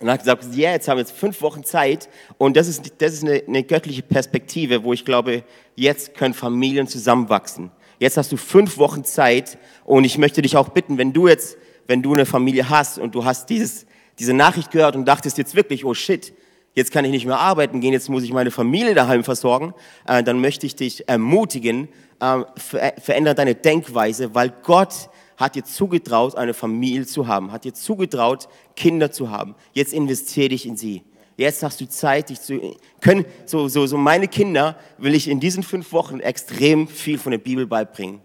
Und 0.00 0.10
hat 0.10 0.20
gesagt, 0.20 0.44
ja, 0.52 0.68
yeah, 0.68 0.72
jetzt 0.72 0.88
haben 0.88 0.96
wir 0.96 1.00
jetzt 1.02 1.16
fünf 1.16 1.42
Wochen 1.42 1.64
Zeit. 1.64 2.08
Und 2.38 2.56
das 2.56 2.68
ist, 2.68 2.92
das 2.98 3.14
ist 3.14 3.24
eine, 3.24 3.42
eine 3.46 3.64
göttliche 3.64 4.02
Perspektive, 4.02 4.84
wo 4.84 4.92
ich 4.92 5.04
glaube, 5.04 5.42
jetzt 5.74 6.14
können 6.14 6.34
Familien 6.34 6.86
zusammenwachsen. 6.86 7.70
Jetzt 7.98 8.16
hast 8.16 8.30
du 8.30 8.36
fünf 8.36 8.78
Wochen 8.78 9.04
Zeit. 9.04 9.58
Und 9.84 10.04
ich 10.04 10.18
möchte 10.18 10.42
dich 10.42 10.56
auch 10.56 10.68
bitten, 10.68 10.98
wenn 10.98 11.12
du 11.12 11.26
jetzt, 11.26 11.56
wenn 11.86 12.02
du 12.02 12.14
eine 12.14 12.26
Familie 12.26 12.68
hast 12.68 12.98
und 12.98 13.14
du 13.14 13.24
hast 13.24 13.50
dieses, 13.50 13.86
diese 14.18 14.34
Nachricht 14.34 14.70
gehört 14.70 14.94
und 14.94 15.04
dachtest 15.04 15.36
jetzt 15.36 15.54
wirklich, 15.54 15.84
oh 15.84 15.94
shit, 15.94 16.32
jetzt 16.74 16.92
kann 16.92 17.04
ich 17.04 17.10
nicht 17.10 17.26
mehr 17.26 17.38
arbeiten 17.38 17.80
gehen, 17.80 17.92
jetzt 17.92 18.08
muss 18.08 18.22
ich 18.22 18.32
meine 18.32 18.52
Familie 18.52 18.94
daheim 18.94 19.24
versorgen, 19.24 19.74
äh, 20.06 20.22
dann 20.22 20.40
möchte 20.40 20.64
ich 20.64 20.76
dich 20.76 21.08
ermutigen, 21.08 21.88
äh, 22.20 22.42
ver 22.56 22.94
verändere 23.00 23.34
deine 23.34 23.54
Denkweise, 23.56 24.34
weil 24.34 24.52
Gott 24.62 25.10
hat 25.36 25.54
dir 25.54 25.64
zugetraut, 25.64 26.36
eine 26.36 26.54
Familie 26.54 27.06
zu 27.06 27.26
haben, 27.26 27.52
hat 27.52 27.64
dir 27.64 27.74
zugetraut, 27.74 28.48
Kinder 28.78 29.10
zu 29.10 29.28
haben. 29.30 29.56
Jetzt 29.72 29.92
investiere 29.92 30.50
dich 30.50 30.64
in 30.64 30.76
sie. 30.76 31.02
Jetzt 31.36 31.64
hast 31.64 31.80
du 31.80 31.88
Zeit, 31.88 32.30
dich 32.30 32.40
zu 32.40 32.76
können. 33.00 33.24
So, 33.44 33.66
so, 33.66 33.88
so 33.88 33.98
meine 33.98 34.28
Kinder 34.28 34.76
will 34.98 35.16
ich 35.16 35.26
in 35.26 35.40
diesen 35.40 35.64
fünf 35.64 35.92
Wochen 35.92 36.20
extrem 36.20 36.86
viel 36.86 37.18
von 37.18 37.32
der 37.32 37.38
Bibel 37.38 37.66
beibringen. 37.66 38.20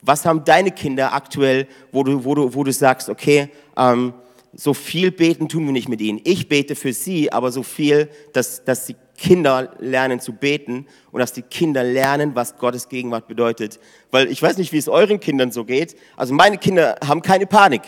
Was 0.00 0.24
haben 0.24 0.44
deine 0.44 0.70
Kinder 0.70 1.12
aktuell, 1.12 1.66
wo 1.92 2.04
du, 2.04 2.24
wo 2.24 2.34
du, 2.34 2.54
wo 2.54 2.64
du 2.64 2.72
sagst, 2.72 3.10
okay, 3.10 3.50
ähm, 3.76 4.14
so 4.54 4.72
viel 4.72 5.10
beten 5.10 5.46
tun 5.46 5.66
wir 5.66 5.72
nicht 5.72 5.90
mit 5.90 6.00
ihnen. 6.00 6.22
Ich 6.24 6.48
bete 6.48 6.74
für 6.74 6.94
sie, 6.94 7.30
aber 7.30 7.52
so 7.52 7.62
viel, 7.62 8.08
dass, 8.32 8.64
dass 8.64 8.86
sie 8.86 8.96
Kinder 9.18 9.74
lernen 9.78 10.20
zu 10.20 10.32
beten 10.32 10.86
und 11.12 11.20
dass 11.20 11.34
die 11.34 11.42
Kinder 11.42 11.84
lernen, 11.84 12.34
was 12.34 12.56
Gottes 12.56 12.88
Gegenwart 12.88 13.28
bedeutet. 13.28 13.78
Weil 14.10 14.30
ich 14.30 14.40
weiß 14.42 14.56
nicht, 14.56 14.72
wie 14.72 14.78
es 14.78 14.88
euren 14.88 15.20
Kindern 15.20 15.52
so 15.52 15.66
geht. 15.66 15.96
Also 16.16 16.32
meine 16.32 16.56
Kinder 16.56 16.96
haben 17.06 17.20
keine 17.20 17.46
Panik. 17.46 17.82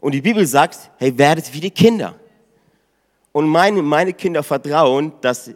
Und 0.00 0.12
die 0.12 0.20
Bibel 0.20 0.46
sagt, 0.46 0.90
hey, 0.98 1.16
werdet 1.16 1.52
wie 1.52 1.60
die 1.60 1.70
Kinder. 1.70 2.14
Und 3.32 3.48
meine, 3.48 3.82
meine 3.82 4.12
Kinder 4.12 4.42
vertrauen, 4.42 5.12
dass, 5.20 5.50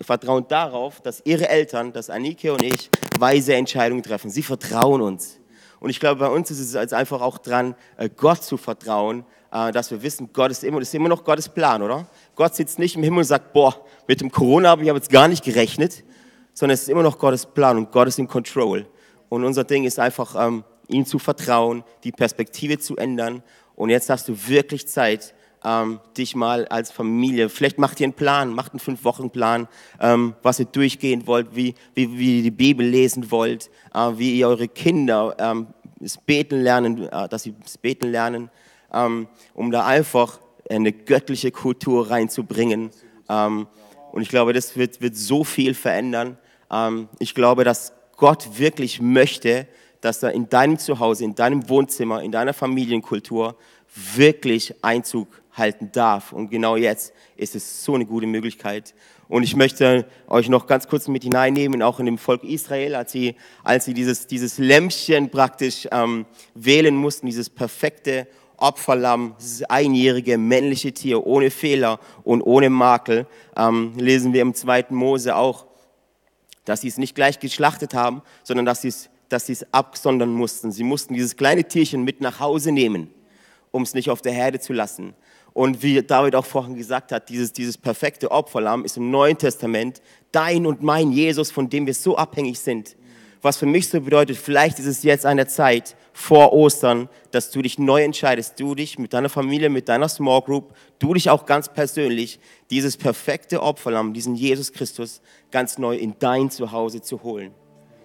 vertrauen 0.00 0.46
darauf, 0.48 1.00
dass 1.00 1.22
ihre 1.24 1.48
Eltern, 1.48 1.92
dass 1.92 2.10
Anike 2.10 2.52
und 2.52 2.62
ich, 2.62 2.90
weise 3.18 3.54
Entscheidungen 3.54 4.02
treffen. 4.02 4.30
Sie 4.30 4.42
vertrauen 4.42 5.00
uns. 5.00 5.38
Und 5.80 5.90
ich 5.90 6.00
glaube, 6.00 6.20
bei 6.20 6.28
uns 6.28 6.50
ist 6.50 6.74
es 6.74 6.92
einfach 6.92 7.20
auch 7.20 7.38
dran, 7.38 7.74
äh, 7.96 8.08
Gott 8.08 8.42
zu 8.42 8.56
vertrauen, 8.56 9.24
äh, 9.52 9.70
dass 9.70 9.90
wir 9.90 10.02
wissen, 10.02 10.30
Gott 10.32 10.50
ist 10.50 10.64
immer, 10.64 10.80
ist 10.80 10.94
immer 10.94 11.08
noch 11.08 11.24
Gottes 11.24 11.48
Plan, 11.48 11.82
oder? 11.82 12.06
Gott 12.34 12.54
sitzt 12.54 12.78
nicht 12.78 12.96
im 12.96 13.02
Himmel 13.02 13.18
und 13.18 13.24
sagt, 13.24 13.52
boah, 13.52 13.84
mit 14.08 14.20
dem 14.20 14.30
Corona 14.30 14.70
habe 14.70 14.82
ich 14.82 14.88
jetzt 14.88 15.10
gar 15.10 15.28
nicht 15.28 15.44
gerechnet, 15.44 16.02
sondern 16.54 16.74
es 16.74 16.82
ist 16.82 16.88
immer 16.88 17.02
noch 17.02 17.18
Gottes 17.18 17.46
Plan 17.46 17.76
und 17.76 17.92
Gott 17.92 18.08
ist 18.08 18.18
in 18.18 18.26
Control. 18.26 18.86
Und 19.28 19.44
unser 19.44 19.64
Ding 19.64 19.84
ist 19.84 19.98
einfach, 19.98 20.34
ähm, 20.38 20.64
ihm 20.88 21.06
zu 21.06 21.18
vertrauen, 21.18 21.84
die 22.02 22.12
Perspektive 22.12 22.78
zu 22.78 22.96
ändern. 22.96 23.42
Und 23.76 23.90
jetzt 23.90 24.10
hast 24.10 24.28
du 24.28 24.48
wirklich 24.48 24.86
Zeit, 24.88 25.34
ähm, 25.64 26.00
dich 26.16 26.36
mal 26.36 26.66
als 26.68 26.90
Familie, 26.90 27.48
vielleicht 27.48 27.78
macht 27.78 27.98
ihr 28.00 28.04
einen 28.04 28.12
Plan, 28.12 28.52
macht 28.52 28.72
einen 28.72 28.80
Fünf-Wochen-Plan, 28.80 29.66
ähm, 30.00 30.34
was 30.42 30.60
ihr 30.60 30.66
durchgehen 30.66 31.26
wollt, 31.26 31.56
wie, 31.56 31.74
wie, 31.94 32.18
wie 32.18 32.36
ihr 32.38 32.42
die 32.42 32.50
Bibel 32.50 32.86
lesen 32.86 33.30
wollt, 33.30 33.70
äh, 33.94 34.10
wie 34.16 34.38
ihr 34.38 34.48
eure 34.48 34.68
Kinder 34.68 35.34
ähm, 35.38 35.68
das 35.98 36.18
Beten 36.18 36.60
lernen, 36.60 37.08
äh, 37.08 37.28
dass 37.28 37.44
sie 37.44 37.54
das 37.62 37.78
Beten 37.78 38.10
lernen, 38.10 38.50
ähm, 38.92 39.26
um 39.54 39.70
da 39.70 39.86
einfach 39.86 40.38
eine 40.68 40.92
göttliche 40.92 41.50
Kultur 41.50 42.10
reinzubringen. 42.10 42.90
Ähm, 43.28 43.66
und 44.12 44.22
ich 44.22 44.28
glaube, 44.28 44.52
das 44.52 44.76
wird, 44.76 45.00
wird 45.00 45.16
so 45.16 45.44
viel 45.44 45.74
verändern. 45.74 46.38
Ähm, 46.70 47.08
ich 47.18 47.34
glaube, 47.34 47.64
dass 47.64 47.92
Gott 48.16 48.58
wirklich 48.58 49.00
möchte, 49.00 49.66
dass 50.04 50.22
er 50.22 50.32
in 50.32 50.48
deinem 50.50 50.78
Zuhause, 50.78 51.24
in 51.24 51.34
deinem 51.34 51.68
Wohnzimmer, 51.68 52.22
in 52.22 52.30
deiner 52.30 52.52
Familienkultur 52.52 53.56
wirklich 54.14 54.74
Einzug 54.82 55.28
halten 55.52 55.90
darf. 55.92 56.32
Und 56.32 56.50
genau 56.50 56.76
jetzt 56.76 57.14
ist 57.36 57.54
es 57.54 57.84
so 57.84 57.94
eine 57.94 58.04
gute 58.04 58.26
Möglichkeit. 58.26 58.94
Und 59.28 59.44
ich 59.44 59.56
möchte 59.56 60.06
euch 60.26 60.50
noch 60.50 60.66
ganz 60.66 60.88
kurz 60.88 61.08
mit 61.08 61.22
hineinnehmen, 61.22 61.80
auch 61.80 62.00
in 62.00 62.06
dem 62.06 62.18
Volk 62.18 62.44
Israel, 62.44 62.94
als 62.94 63.12
sie, 63.12 63.36
als 63.62 63.86
sie 63.86 63.94
dieses, 63.94 64.26
dieses 64.26 64.58
Lämpchen 64.58 65.30
praktisch 65.30 65.88
ähm, 65.90 66.26
wählen 66.54 66.94
mussten, 66.94 67.26
dieses 67.26 67.48
perfekte 67.48 68.26
Opferlamm, 68.58 69.34
dieses 69.40 69.62
einjährige 69.64 70.36
männliche 70.36 70.92
Tier 70.92 71.26
ohne 71.26 71.50
Fehler 71.50 71.98
und 72.24 72.42
ohne 72.42 72.68
Makel, 72.68 73.26
ähm, 73.56 73.94
lesen 73.96 74.34
wir 74.34 74.42
im 74.42 74.54
zweiten 74.54 74.94
Mose 74.94 75.34
auch, 75.34 75.66
dass 76.64 76.82
sie 76.82 76.88
es 76.88 76.98
nicht 76.98 77.14
gleich 77.14 77.40
geschlachtet 77.40 77.94
haben, 77.94 78.22
sondern 78.42 78.66
dass 78.66 78.82
sie 78.82 78.88
es, 78.88 79.08
dass 79.34 79.46
sie 79.46 79.52
es 79.52 79.66
absondern 79.72 80.32
mussten. 80.32 80.72
Sie 80.72 80.84
mussten 80.84 81.12
dieses 81.12 81.36
kleine 81.36 81.64
Tierchen 81.64 82.04
mit 82.04 82.20
nach 82.20 82.40
Hause 82.40 82.72
nehmen, 82.72 83.10
um 83.70 83.82
es 83.82 83.92
nicht 83.92 84.08
auf 84.08 84.22
der 84.22 84.32
Herde 84.32 84.60
zu 84.60 84.72
lassen. 84.72 85.14
Und 85.52 85.82
wie 85.82 86.02
David 86.02 86.34
auch 86.34 86.46
vorhin 86.46 86.74
gesagt 86.74 87.12
hat, 87.12 87.28
dieses, 87.28 87.52
dieses 87.52 87.76
perfekte 87.76 88.30
Opferlamm 88.30 88.84
ist 88.84 88.96
im 88.96 89.10
Neuen 89.10 89.36
Testament 89.36 90.00
dein 90.32 90.66
und 90.66 90.82
mein 90.82 91.12
Jesus, 91.12 91.50
von 91.50 91.68
dem 91.68 91.86
wir 91.86 91.94
so 91.94 92.16
abhängig 92.16 92.58
sind 92.58 92.96
was 93.44 93.58
für 93.58 93.66
mich 93.66 93.88
so 93.88 94.00
bedeutet, 94.00 94.38
vielleicht 94.38 94.78
ist 94.78 94.86
es 94.86 95.02
jetzt 95.02 95.26
an 95.26 95.36
der 95.36 95.46
Zeit 95.46 95.96
vor 96.14 96.54
Ostern, 96.54 97.10
dass 97.30 97.50
du 97.50 97.60
dich 97.60 97.78
neu 97.78 98.02
entscheidest, 98.02 98.58
du 98.58 98.74
dich 98.74 98.98
mit 98.98 99.12
deiner 99.12 99.28
Familie, 99.28 99.68
mit 99.68 99.90
deiner 99.90 100.08
Small 100.08 100.40
Group, 100.40 100.74
du 100.98 101.12
dich 101.12 101.28
auch 101.28 101.44
ganz 101.44 101.68
persönlich, 101.68 102.40
dieses 102.70 102.96
perfekte 102.96 103.62
Opferlamm, 103.62 104.14
diesen 104.14 104.34
Jesus 104.34 104.72
Christus 104.72 105.20
ganz 105.50 105.76
neu 105.76 105.94
in 105.94 106.14
dein 106.18 106.50
Zuhause 106.50 107.02
zu 107.02 107.22
holen, 107.22 107.52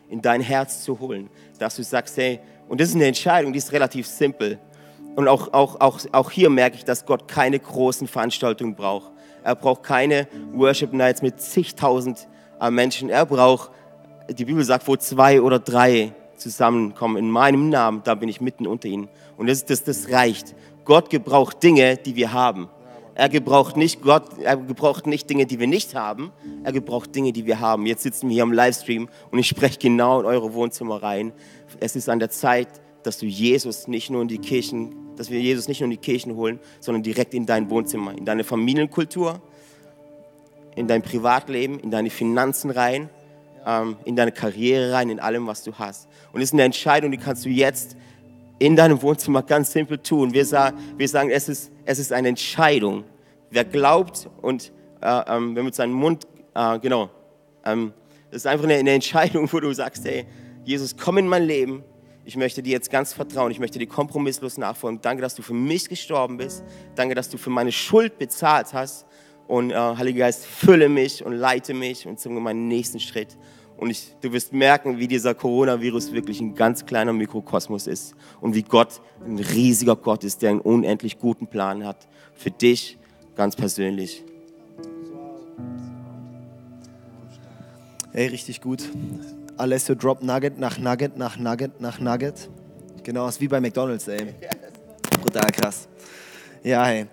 in 0.09 0.21
dein 0.21 0.41
Herz 0.41 0.83
zu 0.83 0.99
holen, 0.99 1.29
dass 1.59 1.75
du 1.75 1.83
sagst, 1.83 2.17
hey, 2.17 2.39
und 2.67 2.81
das 2.81 2.89
ist 2.89 2.95
eine 2.95 3.07
Entscheidung, 3.07 3.53
die 3.53 3.59
ist 3.59 3.71
relativ 3.71 4.07
simpel. 4.07 4.59
Und 5.15 5.27
auch, 5.27 5.53
auch, 5.53 5.79
auch, 5.79 5.99
auch 6.11 6.31
hier 6.31 6.49
merke 6.49 6.77
ich, 6.77 6.85
dass 6.85 7.05
Gott 7.05 7.27
keine 7.27 7.59
großen 7.59 8.07
Veranstaltungen 8.07 8.75
braucht. 8.75 9.11
Er 9.43 9.55
braucht 9.55 9.83
keine 9.83 10.27
Worship 10.53 10.93
Nights 10.93 11.21
mit 11.21 11.41
zigtausend 11.41 12.27
äh, 12.61 12.69
Menschen. 12.69 13.09
Er 13.09 13.25
braucht, 13.25 13.71
die 14.29 14.45
Bibel 14.45 14.63
sagt, 14.63 14.87
wo 14.87 14.95
zwei 14.95 15.41
oder 15.41 15.59
drei 15.59 16.13
zusammenkommen 16.37 17.17
in 17.17 17.29
meinem 17.29 17.69
Namen, 17.69 18.01
da 18.03 18.15
bin 18.15 18.29
ich 18.29 18.41
mitten 18.41 18.67
unter 18.67 18.87
ihnen. 18.87 19.09
Und 19.37 19.47
das, 19.47 19.65
das, 19.65 19.83
das 19.83 20.09
reicht. 20.09 20.55
Gott 20.85 21.09
gebraucht 21.09 21.61
Dinge, 21.63 21.97
die 21.97 22.15
wir 22.15 22.33
haben. 22.33 22.69
Er 23.19 23.27
gebraucht 23.27 23.75
nicht 23.75 24.01
Gott, 24.01 24.39
er 24.41 24.55
gebraucht 24.55 25.05
nicht 25.05 25.29
Dinge, 25.29 25.45
die 25.45 25.59
wir 25.59 25.67
nicht 25.67 25.93
haben. 25.93 26.31
Er 26.63 26.71
gebraucht 26.71 27.13
Dinge, 27.13 27.33
die 27.33 27.45
wir 27.45 27.59
haben. 27.59 27.85
Jetzt 27.85 28.03
sitzen 28.03 28.29
wir 28.29 28.35
hier 28.35 28.43
am 28.43 28.53
Livestream 28.53 29.09
und 29.29 29.39
ich 29.39 29.47
spreche 29.47 29.77
genau 29.77 30.21
in 30.21 30.25
eure 30.25 30.53
Wohnzimmer 30.53 31.03
rein. 31.03 31.33
Es 31.81 31.97
ist 31.97 32.07
an 32.07 32.19
der 32.19 32.29
Zeit, 32.29 32.69
dass 33.03 33.17
du 33.17 33.25
Jesus 33.25 33.89
nicht 33.89 34.09
nur 34.09 34.21
in 34.21 34.29
die 34.29 34.37
Kirchen, 34.37 34.95
dass 35.17 35.29
wir 35.29 35.41
Jesus 35.41 35.67
nicht 35.67 35.81
nur 35.81 35.87
in 35.87 35.91
die 35.91 35.97
Kirchen 35.97 36.37
holen, 36.37 36.59
sondern 36.79 37.03
direkt 37.03 37.33
in 37.33 37.45
dein 37.45 37.69
Wohnzimmer, 37.69 38.17
in 38.17 38.23
deine 38.23 38.45
Familienkultur, 38.45 39.41
in 40.77 40.87
dein 40.87 41.01
Privatleben, 41.01 41.77
in 41.77 41.91
deine 41.91 42.11
Finanzen 42.11 42.71
rein, 42.71 43.09
ähm, 43.65 43.97
in 44.05 44.15
deine 44.15 44.31
Karriere 44.31 44.93
rein, 44.93 45.09
in 45.09 45.19
allem, 45.19 45.45
was 45.45 45.63
du 45.63 45.73
hast. 45.73 46.07
Und 46.31 46.39
es 46.39 46.51
ist 46.51 46.53
eine 46.53 46.63
Entscheidung, 46.63 47.11
die 47.11 47.17
kannst 47.17 47.43
du 47.43 47.49
jetzt 47.49 47.97
in 48.59 48.75
deinem 48.75 49.01
Wohnzimmer 49.01 49.41
ganz 49.41 49.71
simpel 49.71 49.97
tun. 49.97 50.33
Wir, 50.33 50.45
sagen, 50.45 50.77
wir 50.97 51.07
sagen, 51.07 51.29
es 51.29 51.49
ist, 51.49 51.71
es 51.85 51.97
ist 51.97 52.13
eine 52.13 52.27
Entscheidung. 52.27 53.05
Wer 53.49 53.65
glaubt 53.65 54.29
und 54.41 54.71
äh, 55.01 55.21
ähm, 55.27 55.55
wenn 55.55 55.65
mit 55.65 55.75
seinem 55.75 55.93
Mund, 55.93 56.27
äh, 56.53 56.77
genau, 56.79 57.09
ähm, 57.65 57.93
das 58.29 58.43
ist 58.43 58.47
einfach 58.47 58.65
eine, 58.65 58.75
eine 58.75 58.91
Entscheidung, 58.91 59.51
wo 59.51 59.59
du 59.59 59.73
sagst, 59.73 60.05
hey, 60.05 60.25
Jesus, 60.65 60.95
komm 60.95 61.17
in 61.17 61.27
mein 61.27 61.43
Leben, 61.43 61.83
ich 62.25 62.35
möchte 62.35 62.61
dir 62.61 62.73
jetzt 62.73 62.91
ganz 62.91 63.11
vertrauen. 63.11 63.49
Ich 63.49 63.57
möchte 63.57 63.79
dir 63.79 63.87
kompromisslos 63.87 64.59
nachfolgen. 64.59 65.01
Danke, 65.01 65.23
dass 65.23 65.33
du 65.33 65.41
für 65.41 65.55
mich 65.55 65.89
gestorben 65.89 66.37
bist. 66.37 66.63
Danke, 66.93 67.15
dass 67.15 67.27
du 67.27 67.39
für 67.39 67.49
meine 67.49 67.71
Schuld 67.71 68.19
bezahlt 68.19 68.71
hast. 68.73 69.07
Und 69.47 69.71
äh, 69.71 69.75
Heiliger 69.75 70.19
Geist, 70.19 70.45
fülle 70.45 70.89
mich 70.89 71.25
und 71.25 71.33
leite 71.33 71.73
mich 71.73 72.05
und 72.05 72.19
zu 72.19 72.29
meinen 72.29 72.67
nächsten 72.67 72.99
Schritt. 72.99 73.35
Und 73.79 73.91
ich, 73.91 74.13
du 74.19 74.33
wirst 74.33 74.51
merken, 74.51 74.99
wie 74.99 75.07
dieser 75.07 75.33
Coronavirus 75.33 76.11
wirklich 76.11 76.41
ein 76.41 76.53
ganz 76.53 76.85
kleiner 76.85 77.13
Mikrokosmos 77.13 77.87
ist 77.87 78.13
und 78.41 78.53
wie 78.53 78.63
Gott 78.63 79.01
ein 79.25 79.39
riesiger 79.39 79.95
Gott 79.95 80.25
ist, 80.25 80.41
der 80.41 80.49
einen 80.49 80.59
unendlich 80.59 81.17
guten 81.17 81.47
Plan 81.47 81.85
hat 81.85 82.09
für 82.33 82.51
dich 82.51 82.97
ganz 83.37 83.55
persönlich. 83.55 84.25
Hey, 88.11 88.27
richtig 88.27 88.59
gut. 88.59 88.83
Alessio 89.55 89.95
Drop 89.95 90.23
Nugget 90.23 90.59
nach 90.59 90.77
Nugget 90.77 91.17
nach 91.17 91.37
Nugget 91.37 91.79
nach 91.79 92.01
Nugget. 92.01 92.49
Genau, 93.03 93.29
ist 93.29 93.39
wie 93.39 93.47
bei 93.47 93.61
McDonalds, 93.61 94.09
ey. 94.09 94.33
Brutal 95.21 95.49
krass. 95.51 95.87
Ja, 96.63 96.85
hey. 96.85 97.05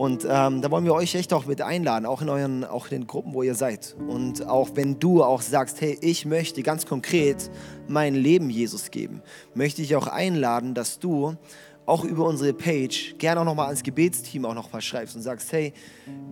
Und 0.00 0.26
ähm, 0.26 0.62
da 0.62 0.70
wollen 0.70 0.86
wir 0.86 0.94
euch 0.94 1.14
echt 1.14 1.34
auch 1.34 1.44
mit 1.44 1.60
einladen, 1.60 2.06
auch 2.06 2.22
in 2.22 2.30
euren, 2.30 2.64
auch 2.64 2.86
in 2.86 3.00
den 3.00 3.06
Gruppen, 3.06 3.34
wo 3.34 3.42
ihr 3.42 3.54
seid. 3.54 3.94
Und 4.08 4.46
auch 4.48 4.70
wenn 4.72 4.98
du 4.98 5.22
auch 5.22 5.42
sagst, 5.42 5.82
hey, 5.82 5.98
ich 6.00 6.24
möchte 6.24 6.62
ganz 6.62 6.86
konkret 6.86 7.50
mein 7.86 8.14
Leben 8.14 8.48
Jesus 8.48 8.90
geben, 8.90 9.20
möchte 9.52 9.82
ich 9.82 9.94
auch 9.96 10.06
einladen, 10.06 10.72
dass 10.72 11.00
du 11.00 11.36
auch 11.84 12.02
über 12.02 12.24
unsere 12.24 12.54
Page 12.54 13.16
gerne 13.18 13.42
auch 13.42 13.44
nochmal 13.44 13.66
ans 13.66 13.82
Gebetsteam 13.82 14.46
auch 14.46 14.54
nochmal 14.54 14.80
schreibst 14.80 15.16
und 15.16 15.20
sagst, 15.20 15.52
hey, 15.52 15.74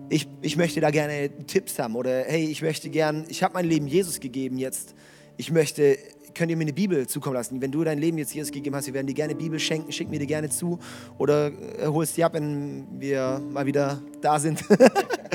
ich, 0.09 0.26
ich 0.40 0.57
möchte 0.57 0.81
da 0.81 0.88
gerne 0.88 1.28
Tipps 1.46 1.78
haben 1.78 1.94
oder 1.94 2.24
hey, 2.24 2.46
ich 2.46 2.62
möchte 2.62 2.88
gern, 2.88 3.26
ich 3.28 3.42
habe 3.42 3.52
mein 3.52 3.66
Leben 3.66 3.87
Jesus 3.87 4.18
gegeben 4.18 4.57
jetzt 4.57 4.94
ich 5.38 5.52
möchte, 5.52 5.96
könnt 6.34 6.50
ihr 6.50 6.56
mir 6.56 6.62
eine 6.62 6.72
Bibel 6.72 7.06
zukommen 7.06 7.34
lassen. 7.34 7.60
Wenn 7.60 7.72
du 7.72 7.84
dein 7.84 7.98
Leben 7.98 8.18
jetzt 8.18 8.34
Jesus 8.34 8.52
gegeben 8.52 8.74
hast, 8.76 8.86
wir 8.86 8.94
werden 8.94 9.06
dir 9.06 9.14
gerne 9.14 9.34
Bibel 9.34 9.58
schenken, 9.58 9.92
schick 9.92 10.08
mir 10.08 10.18
die 10.18 10.26
gerne 10.26 10.48
zu 10.48 10.78
oder 11.18 11.48
äh, 11.48 11.86
holst 11.86 12.16
die 12.16 12.24
ab, 12.24 12.34
wenn 12.34 12.86
wir 12.98 13.40
mal 13.50 13.66
wieder 13.66 14.00
da 14.20 14.38
sind. 14.38 14.64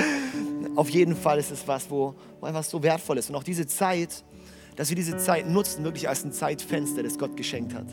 Auf 0.76 0.90
jeden 0.90 1.16
Fall 1.16 1.40
ist 1.40 1.52
es 1.52 1.68
was, 1.68 1.90
wo, 1.90 2.16
wo 2.40 2.46
einfach 2.46 2.64
so 2.64 2.82
wertvoll 2.82 3.18
ist. 3.18 3.30
Und 3.30 3.36
auch 3.36 3.44
diese 3.44 3.68
Zeit, 3.68 4.24
dass 4.76 4.90
wir 4.90 4.96
diese 4.96 5.18
Zeit 5.18 5.48
nutzen, 5.48 5.84
wirklich 5.84 6.10
als 6.10 6.24
ein 6.24 6.32
Zeitfenster, 6.32 7.04
das 7.04 7.18
Gott 7.18 7.38
geschenkt 7.38 7.74
hat. 7.74 7.86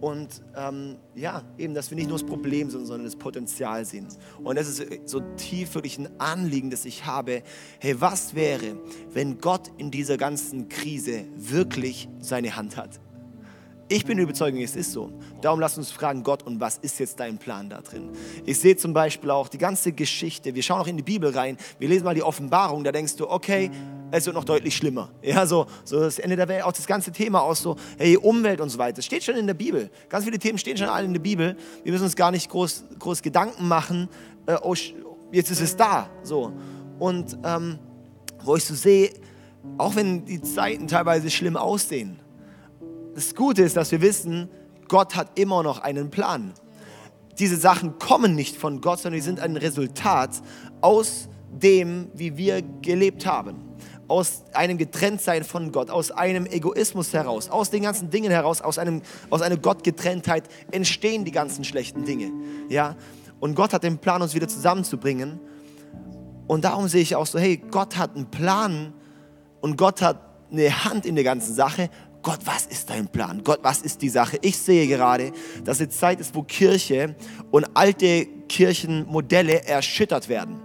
Und 0.00 0.42
ähm, 0.56 0.96
ja, 1.14 1.42
eben, 1.58 1.74
dass 1.74 1.90
wir 1.90 1.96
nicht 1.96 2.08
nur 2.08 2.18
das 2.18 2.26
Problem 2.26 2.70
sind, 2.70 2.86
sondern 2.86 3.04
das 3.04 3.16
Potenzial 3.16 3.84
sehen. 3.84 4.08
Und 4.42 4.56
das 4.56 4.68
ist 4.68 5.08
so 5.08 5.20
tief 5.36 5.74
wirklich 5.74 5.98
ein 5.98 6.08
Anliegen, 6.18 6.70
das 6.70 6.84
ich 6.84 7.04
habe. 7.04 7.42
Hey, 7.80 8.00
was 8.00 8.34
wäre, 8.34 8.78
wenn 9.12 9.38
Gott 9.38 9.70
in 9.76 9.90
dieser 9.90 10.16
ganzen 10.16 10.68
Krise 10.68 11.26
wirklich 11.36 12.08
seine 12.20 12.56
Hand 12.56 12.76
hat? 12.76 13.00
Ich 13.92 14.04
bin 14.04 14.18
überzeugt, 14.18 14.56
es 14.56 14.76
ist 14.76 14.92
so. 14.92 15.10
Darum 15.40 15.58
lass 15.58 15.76
uns 15.76 15.90
fragen, 15.90 16.22
Gott, 16.22 16.44
und 16.44 16.60
was 16.60 16.78
ist 16.78 17.00
jetzt 17.00 17.18
dein 17.18 17.38
Plan 17.38 17.68
da 17.68 17.80
drin? 17.80 18.10
Ich 18.46 18.60
sehe 18.60 18.76
zum 18.76 18.92
Beispiel 18.92 19.32
auch 19.32 19.48
die 19.48 19.58
ganze 19.58 19.90
Geschichte, 19.90 20.54
wir 20.54 20.62
schauen 20.62 20.80
auch 20.80 20.86
in 20.86 20.96
die 20.96 21.02
Bibel 21.02 21.36
rein, 21.36 21.56
wir 21.80 21.88
lesen 21.88 22.04
mal 22.04 22.14
die 22.14 22.22
Offenbarung, 22.22 22.84
da 22.84 22.92
denkst 22.92 23.16
du, 23.16 23.28
okay, 23.28 23.68
es 24.12 24.26
wird 24.26 24.36
noch 24.36 24.44
deutlich 24.44 24.76
schlimmer. 24.76 25.10
Ja, 25.22 25.44
so, 25.44 25.66
so 25.82 25.98
das 25.98 26.20
Ende 26.20 26.36
der 26.36 26.46
Welt, 26.46 26.62
auch 26.62 26.72
das 26.72 26.86
ganze 26.86 27.10
Thema 27.10 27.40
aus 27.40 27.62
so, 27.62 27.74
hey, 27.98 28.16
Umwelt 28.16 28.60
und 28.60 28.68
so 28.68 28.78
weiter. 28.78 28.94
Das 28.94 29.06
steht 29.06 29.24
schon 29.24 29.34
in 29.34 29.48
der 29.48 29.54
Bibel. 29.54 29.90
Ganz 30.08 30.24
viele 30.24 30.38
Themen 30.38 30.58
stehen 30.58 30.76
schon 30.76 30.88
alle 30.88 31.06
in 31.06 31.12
der 31.12 31.20
Bibel. 31.20 31.56
Wir 31.82 31.90
müssen 31.90 32.04
uns 32.04 32.14
gar 32.14 32.30
nicht 32.30 32.48
groß, 32.48 32.84
groß 32.96 33.22
Gedanken 33.22 33.66
machen, 33.66 34.08
äh, 34.46 34.54
oh, 34.62 34.76
jetzt 35.32 35.50
ist 35.50 35.60
es 35.60 35.74
da. 35.74 36.08
So. 36.22 36.52
Und 37.00 37.36
ähm, 37.42 37.80
wo 38.44 38.54
ich 38.54 38.64
so 38.64 38.74
sehe, 38.74 39.10
auch 39.78 39.96
wenn 39.96 40.24
die 40.24 40.40
Zeiten 40.40 40.86
teilweise 40.86 41.28
schlimm 41.28 41.56
aussehen, 41.56 42.20
das 43.14 43.34
Gute 43.34 43.62
ist, 43.62 43.76
dass 43.76 43.90
wir 43.90 44.00
wissen, 44.00 44.48
Gott 44.88 45.16
hat 45.16 45.38
immer 45.38 45.62
noch 45.62 45.78
einen 45.78 46.10
Plan. 46.10 46.52
Diese 47.38 47.56
Sachen 47.56 47.98
kommen 47.98 48.34
nicht 48.34 48.56
von 48.56 48.80
Gott, 48.80 49.00
sondern 49.00 49.18
die 49.18 49.24
sind 49.24 49.40
ein 49.40 49.56
Resultat 49.56 50.30
aus 50.80 51.28
dem, 51.50 52.08
wie 52.14 52.36
wir 52.36 52.62
gelebt 52.82 53.26
haben. 53.26 53.56
Aus 54.08 54.42
einem 54.52 54.76
Getrenntsein 54.76 55.44
von 55.44 55.70
Gott, 55.70 55.90
aus 55.90 56.10
einem 56.10 56.44
Egoismus 56.46 57.12
heraus, 57.12 57.48
aus 57.48 57.70
den 57.70 57.84
ganzen 57.84 58.10
Dingen 58.10 58.30
heraus, 58.30 58.60
aus, 58.60 58.78
einem, 58.78 59.02
aus 59.30 59.42
einer 59.42 59.56
Gottgetrenntheit 59.56 60.48
entstehen 60.72 61.24
die 61.24 61.30
ganzen 61.30 61.64
schlechten 61.64 62.04
Dinge. 62.04 62.32
Ja? 62.68 62.96
Und 63.38 63.54
Gott 63.54 63.72
hat 63.72 63.84
den 63.84 63.98
Plan, 63.98 64.20
uns 64.20 64.34
wieder 64.34 64.48
zusammenzubringen. 64.48 65.38
Und 66.46 66.64
darum 66.64 66.88
sehe 66.88 67.02
ich 67.02 67.14
auch 67.14 67.26
so, 67.26 67.38
hey, 67.38 67.56
Gott 67.56 67.96
hat 67.96 68.16
einen 68.16 68.30
Plan 68.30 68.92
und 69.60 69.78
Gott 69.78 70.02
hat 70.02 70.20
eine 70.50 70.84
Hand 70.84 71.06
in 71.06 71.14
der 71.14 71.24
ganzen 71.24 71.54
Sache 71.54 71.88
Gott, 72.22 72.40
was 72.44 72.66
ist 72.66 72.90
dein 72.90 73.08
Plan? 73.08 73.42
Gott, 73.42 73.60
was 73.62 73.80
ist 73.80 74.02
die 74.02 74.10
Sache? 74.10 74.38
Ich 74.42 74.58
sehe 74.58 74.86
gerade, 74.86 75.32
dass 75.64 75.80
es 75.80 75.90
Zeit 75.90 76.20
ist, 76.20 76.34
wo 76.34 76.42
Kirche 76.42 77.14
und 77.50 77.66
alte 77.74 78.26
Kirchenmodelle 78.48 79.64
erschüttert 79.64 80.28
werden. 80.28 80.60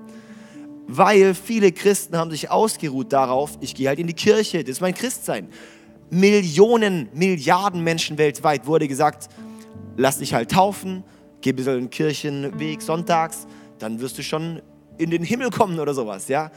Weil 0.87 1.33
viele 1.33 1.71
Christen 1.71 2.17
haben 2.17 2.29
sich 2.29 2.51
ausgeruht 2.51 3.13
darauf, 3.13 3.57
ich 3.61 3.73
gehe 3.73 3.87
halt 3.87 3.99
in 3.99 4.07
die 4.07 4.13
Kirche, 4.13 4.63
das 4.63 4.71
ist 4.71 4.81
mein 4.81 4.93
Christsein. 4.93 5.47
Millionen, 6.09 7.09
Milliarden 7.13 7.83
Menschen 7.83 8.17
weltweit 8.17 8.67
wurde 8.67 8.87
gesagt, 8.87 9.29
lass 9.97 10.19
dich 10.19 10.33
halt 10.33 10.51
taufen, 10.51 11.03
geh 11.41 11.51
ein 11.51 11.55
bisschen 11.55 11.79
den 11.79 11.89
Kirchenweg 11.89 12.81
sonntags, 12.81 13.47
dann 13.79 13.99
wirst 13.99 14.17
du 14.17 14.23
schon 14.23 14.61
in 14.97 15.09
den 15.09 15.23
Himmel 15.23 15.49
kommen 15.49 15.79
oder 15.79 15.93
sowas, 15.93 16.27
ja. 16.27 16.51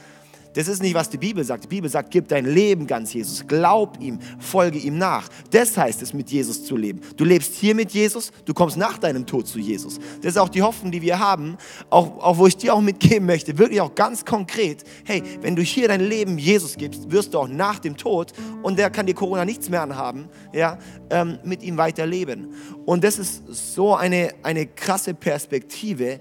Das 0.59 0.67
ist 0.67 0.83
nicht, 0.83 0.95
was 0.95 1.09
die 1.09 1.19
Bibel 1.19 1.45
sagt. 1.45 1.63
Die 1.63 1.69
Bibel 1.69 1.89
sagt, 1.89 2.11
gib 2.11 2.27
dein 2.27 2.45
Leben 2.45 2.85
ganz 2.85 3.15
Jesus. 3.15 3.47
Glaub 3.47 3.97
ihm, 4.01 4.19
folge 4.41 4.77
ihm 4.77 4.99
nach. 4.99 5.29
Das 5.53 5.77
heißt 5.77 6.03
es, 6.03 6.13
mit 6.13 6.33
Jesus 6.33 6.65
zu 6.65 6.77
leben. 6.77 7.01
Du 7.17 7.25
lebst 7.25 7.55
hier 7.55 7.77
mit 7.77 7.93
Jesus, 7.93 8.33
du 8.45 8.53
kommst 8.53 8.77
nach 8.77 8.99
deinem 8.99 9.25
Tod 9.25 9.47
zu 9.47 9.61
Jesus. 9.61 10.01
Das 10.21 10.33
ist 10.33 10.37
auch 10.37 10.49
die 10.49 10.61
Hoffnung, 10.61 10.91
die 10.91 11.01
wir 11.01 11.21
haben, 11.21 11.57
auch, 11.91 12.19
auch 12.19 12.39
wo 12.39 12.49
ich 12.49 12.57
dir 12.57 12.75
auch 12.75 12.81
mitgeben 12.81 13.25
möchte, 13.25 13.57
wirklich 13.57 13.81
auch 13.81 13.95
ganz 13.95 14.25
konkret. 14.25 14.83
Hey, 15.05 15.23
wenn 15.43 15.55
du 15.55 15.63
hier 15.63 15.87
dein 15.87 16.01
Leben 16.01 16.39
Jesus 16.39 16.77
gibst, 16.77 17.09
wirst 17.09 17.35
du 17.35 17.39
auch 17.39 17.49
nach 17.49 17.79
dem 17.79 17.97
Tod, 17.97 18.33
und 18.65 18.81
der 18.81 18.91
kann 18.91 19.07
dir 19.07 19.15
Corona 19.15 19.45
nichts 19.45 19.69
mehr 19.69 19.83
anhaben, 19.83 20.29
ja, 20.53 20.77
ähm, 21.11 21.39
mit 21.45 21.63
ihm 21.63 21.77
weiterleben. 21.77 22.53
Und 22.85 23.05
das 23.05 23.21
ist 23.21 23.45
so 23.47 23.95
eine, 23.95 24.35
eine 24.43 24.67
krasse 24.67 25.15
Perspektive. 25.15 26.19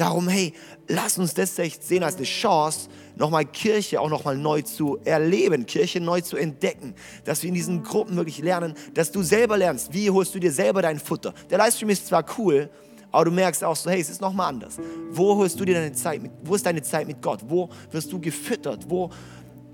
Darum, 0.00 0.28
hey, 0.28 0.54
lass 0.88 1.18
uns 1.18 1.34
das 1.34 1.58
echt 1.58 1.82
sehen 1.82 2.02
als 2.02 2.16
eine 2.16 2.24
Chance, 2.24 2.88
nochmal 3.16 3.44
Kirche 3.44 4.00
auch 4.00 4.08
nochmal 4.08 4.34
neu 4.34 4.62
zu 4.62 4.96
erleben, 5.04 5.66
Kirche 5.66 6.00
neu 6.00 6.22
zu 6.22 6.38
entdecken, 6.38 6.94
dass 7.26 7.42
wir 7.42 7.48
in 7.48 7.54
diesen 7.54 7.82
Gruppen 7.82 8.16
wirklich 8.16 8.38
lernen, 8.38 8.72
dass 8.94 9.12
du 9.12 9.22
selber 9.22 9.58
lernst, 9.58 9.92
wie 9.92 10.08
holst 10.08 10.34
du 10.34 10.38
dir 10.38 10.52
selber 10.52 10.80
dein 10.80 10.98
Futter. 10.98 11.34
Der 11.50 11.58
Livestream 11.58 11.90
ist 11.90 12.06
zwar 12.06 12.24
cool, 12.38 12.70
aber 13.12 13.26
du 13.26 13.30
merkst 13.30 13.62
auch 13.62 13.76
so, 13.76 13.90
hey, 13.90 14.00
es 14.00 14.08
ist 14.08 14.22
nochmal 14.22 14.48
anders. 14.48 14.78
Wo 15.10 15.36
holst 15.36 15.60
du 15.60 15.66
dir 15.66 15.74
deine 15.74 15.92
Zeit 15.92 16.22
mit, 16.22 16.32
wo 16.44 16.54
ist 16.54 16.64
deine 16.64 16.80
Zeit 16.80 17.06
mit 17.06 17.20
Gott? 17.20 17.40
Wo 17.46 17.68
wirst 17.90 18.10
du 18.10 18.18
gefüttert? 18.18 18.86
Wo, 18.88 19.10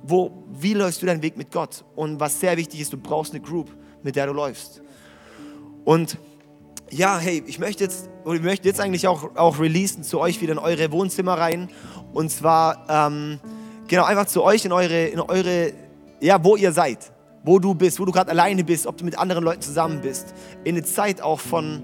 wo, 0.03 0.43
wie 0.51 0.75
läufst 0.75 1.03
du 1.03 1.07
deinen 1.07 1.23
Weg 1.23 1.37
mit 1.37 1.53
Gott? 1.53 1.85
Und 1.95 2.19
was 2.19 2.41
sehr 2.41 2.57
wichtig 2.57 2.81
ist, 2.81 2.93
du 2.93 2.97
brauchst 2.97 3.33
eine 3.33 3.43
Group, 3.43 3.71
mit 4.03 4.17
der 4.17 4.27
du 4.27 4.33
läufst. 4.33 4.83
Und 5.85 6.19
ja, 6.91 7.19
hey, 7.19 7.43
ich 7.47 7.59
möchte 7.59 7.85
jetzt, 7.85 8.09
oder 8.25 8.35
ich 8.35 8.43
möchte 8.43 8.69
jetzt 8.69 8.81
eigentlich 8.81 9.09
auch, 9.09 9.37
auch 9.37 9.59
releasen 9.59 10.03
zu 10.03 10.21
euch 10.21 10.41
wieder 10.41 10.53
in 10.53 10.59
eure 10.59 10.93
Wohnzimmer 10.93 11.35
rein. 11.35 11.69
Und 12.13 12.31
zwar, 12.31 12.87
ähm, 12.89 13.41
genau, 13.89 14.05
einfach 14.05 14.27
zu 14.27 14.43
euch 14.43 14.65
in 14.65 14.73
eure, 14.73 15.07
in 15.07 15.21
eure, 15.21 15.73
ja, 16.21 16.43
wo 16.43 16.57
ihr 16.57 16.73
seid, 16.73 17.13
wo 17.45 17.59
du 17.59 17.75
bist, 17.75 17.99
wo 17.99 18.05
du 18.05 18.13
gerade 18.13 18.31
alleine 18.31 18.65
bist, 18.65 18.87
ob 18.87 18.97
du 18.97 19.05
mit 19.05 19.19
anderen 19.19 19.45
Leuten 19.45 19.63
zusammen 19.63 20.01
bist. 20.01 20.35
In 20.65 20.77
eine 20.77 20.85
Zeit 20.85 21.21
auch 21.21 21.41
von, 21.41 21.83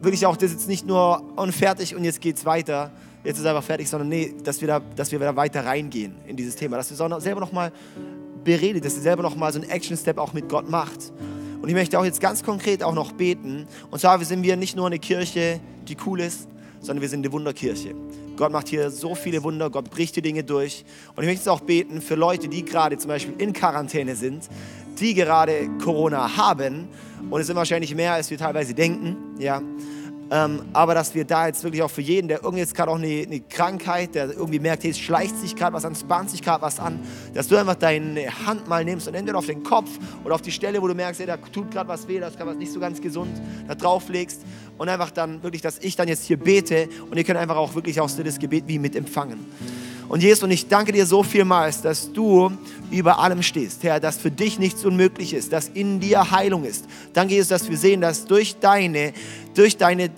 wirklich 0.00 0.26
auch, 0.26 0.36
das 0.36 0.50
ist 0.50 0.52
jetzt 0.52 0.68
nicht 0.68 0.86
nur 0.86 1.22
unfertig 1.36 1.94
und 1.94 2.04
jetzt 2.04 2.20
geht's 2.20 2.44
weiter, 2.44 2.90
jetzt 3.24 3.38
ist 3.38 3.46
einfach 3.46 3.64
fertig, 3.64 3.88
sondern 3.88 4.08
nee, 4.08 4.34
dass 4.44 4.60
wir 4.60 4.68
da, 4.68 4.80
dass 4.96 5.12
wir 5.12 5.18
da 5.18 5.34
weiter 5.36 5.64
reingehen 5.64 6.14
in 6.26 6.36
dieses 6.36 6.56
Thema, 6.56 6.76
dass 6.76 6.88
du 6.88 6.94
selber 6.94 7.40
nochmal 7.40 7.72
beredet, 8.44 8.84
dass 8.84 8.94
du 8.94 9.00
selber 9.00 9.22
nochmal 9.22 9.52
so 9.52 9.60
einen 9.60 9.70
Action-Step 9.70 10.18
auch 10.18 10.32
mit 10.32 10.48
Gott 10.48 10.68
macht. 10.68 11.12
Und 11.62 11.68
ich 11.68 11.74
möchte 11.74 11.98
auch 11.98 12.04
jetzt 12.04 12.20
ganz 12.20 12.42
konkret 12.42 12.82
auch 12.82 12.94
noch 12.94 13.12
beten. 13.12 13.68
Und 13.92 14.00
zwar 14.00 14.22
sind 14.24 14.42
wir 14.42 14.56
nicht 14.56 14.74
nur 14.74 14.86
eine 14.86 14.98
Kirche, 14.98 15.60
die 15.86 15.96
cool 16.04 16.20
ist, 16.20 16.48
sondern 16.80 17.00
wir 17.00 17.08
sind 17.08 17.24
eine 17.24 17.32
Wunderkirche. 17.32 17.94
Gott 18.36 18.50
macht 18.50 18.68
hier 18.68 18.90
so 18.90 19.14
viele 19.14 19.44
Wunder, 19.44 19.70
Gott 19.70 19.88
bricht 19.88 20.16
die 20.16 20.22
Dinge 20.22 20.42
durch. 20.42 20.84
Und 21.14 21.22
ich 21.22 21.28
möchte 21.28 21.40
jetzt 21.40 21.48
auch 21.48 21.60
beten 21.60 22.02
für 22.02 22.16
Leute, 22.16 22.48
die 22.48 22.64
gerade 22.64 22.98
zum 22.98 23.08
Beispiel 23.08 23.34
in 23.38 23.52
Quarantäne 23.52 24.16
sind, 24.16 24.48
die 24.98 25.14
gerade 25.14 25.68
Corona 25.82 26.36
haben. 26.36 26.88
Und 27.30 27.40
es 27.40 27.46
sind 27.46 27.54
wahrscheinlich 27.54 27.94
mehr, 27.94 28.14
als 28.14 28.28
wir 28.30 28.38
teilweise 28.38 28.74
denken. 28.74 29.16
Ja. 29.38 29.62
Ähm, 30.34 30.62
aber 30.72 30.94
dass 30.94 31.14
wir 31.14 31.26
da 31.26 31.46
jetzt 31.46 31.62
wirklich 31.62 31.82
auch 31.82 31.90
für 31.90 32.00
jeden, 32.00 32.26
der 32.26 32.38
irgendwie 32.38 32.60
jetzt 32.60 32.74
gerade 32.74 32.90
auch 32.90 32.96
eine, 32.96 33.06
eine, 33.06 33.40
Krankheit, 33.40 34.14
der 34.14 34.30
irgendwie 34.30 34.60
merkt, 34.60 34.82
hey, 34.82 34.90
es 34.90 34.98
schleicht 34.98 35.38
sich 35.38 35.54
gerade 35.54 35.74
was 35.74 35.84
an, 35.84 35.92
es 35.92 36.04
bahnt 36.04 36.30
sich 36.30 36.40
gerade 36.40 36.62
was 36.62 36.80
an, 36.80 37.00
dass 37.34 37.48
du 37.48 37.56
einfach 37.58 37.74
deine 37.74 38.24
Hand 38.46 38.66
mal 38.66 38.82
nimmst 38.82 39.06
und 39.06 39.14
entweder 39.14 39.36
auf 39.36 39.44
den 39.44 39.62
Kopf 39.62 39.90
oder 40.24 40.34
auf 40.34 40.40
die 40.40 40.50
Stelle, 40.50 40.80
wo 40.80 40.88
du 40.88 40.94
merkst, 40.94 41.20
hey, 41.20 41.26
da 41.26 41.36
tut 41.36 41.70
gerade 41.70 41.86
was 41.86 42.08
weh, 42.08 42.18
da 42.18 42.28
ist 42.28 42.38
gerade 42.38 42.48
was 42.48 42.56
nicht 42.56 42.72
so 42.72 42.80
ganz 42.80 42.98
gesund, 43.02 43.42
da 43.68 43.74
drauflegst 43.74 44.40
und 44.78 44.88
einfach 44.88 45.10
dann 45.10 45.42
wirklich, 45.42 45.60
dass 45.60 45.78
ich 45.80 45.96
dann 45.96 46.08
jetzt 46.08 46.24
hier 46.24 46.38
bete 46.38 46.88
und 47.10 47.18
ihr 47.18 47.24
könnt 47.24 47.38
einfach 47.38 47.56
auch 47.56 47.74
wirklich 47.74 48.00
auch 48.00 48.10
das 48.10 48.38
Gebet 48.38 48.64
wie 48.66 48.78
mit 48.78 48.96
empfangen. 48.96 49.44
Und 50.12 50.22
Jesus, 50.22 50.42
und 50.42 50.50
ich 50.50 50.68
danke 50.68 50.92
dir 50.92 51.06
so 51.06 51.22
vielmals, 51.22 51.80
dass 51.80 52.12
du 52.12 52.52
über 52.90 53.18
allem 53.18 53.42
stehst, 53.42 53.82
Herr, 53.82 53.98
dass 53.98 54.18
für 54.18 54.30
dich 54.30 54.58
nichts 54.58 54.84
unmöglich 54.84 55.32
ist, 55.32 55.54
dass 55.54 55.68
in 55.68 56.00
dir 56.00 56.30
Heilung 56.30 56.64
ist. 56.64 56.84
Danke, 57.14 57.32
Jesus, 57.32 57.48
dass 57.48 57.70
wir 57.70 57.78
sehen, 57.78 58.02
dass 58.02 58.26
durch 58.26 58.56
deine 58.60 59.14
durch, 59.54 59.78
deine, 59.78 60.10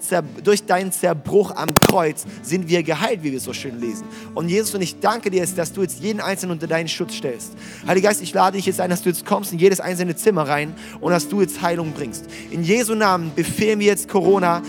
durch 0.42 0.64
deinen 0.64 0.90
Zerbruch 0.90 1.52
am 1.54 1.72
Kreuz 1.74 2.26
sind 2.42 2.68
wir 2.68 2.82
geheilt, 2.82 3.22
wie 3.22 3.30
wir 3.30 3.38
es 3.38 3.44
so 3.44 3.52
schön 3.52 3.80
lesen. 3.80 4.04
Und 4.34 4.48
Jesus, 4.48 4.74
und 4.74 4.82
ich 4.82 4.98
danke 4.98 5.30
dir, 5.30 5.46
dass 5.46 5.72
du 5.72 5.82
jetzt 5.82 6.00
jeden 6.00 6.20
Einzelnen 6.20 6.54
unter 6.54 6.66
deinen 6.66 6.88
Schutz 6.88 7.14
stellst. 7.14 7.52
Heiliger 7.86 8.08
Geist, 8.08 8.20
ich 8.20 8.34
lade 8.34 8.56
dich 8.56 8.66
jetzt 8.66 8.80
ein, 8.80 8.90
dass 8.90 9.02
du 9.02 9.10
jetzt 9.10 9.24
kommst 9.24 9.52
in 9.52 9.60
jedes 9.60 9.78
einzelne 9.78 10.16
Zimmer 10.16 10.48
rein 10.48 10.74
und 11.00 11.12
dass 11.12 11.28
du 11.28 11.40
jetzt 11.40 11.62
Heilung 11.62 11.92
bringst. 11.92 12.24
In 12.50 12.64
Jesu 12.64 12.96
Namen 12.96 13.30
befehlen 13.36 13.78
wir 13.78 13.86
jetzt 13.86 14.08
Corona, 14.08 14.60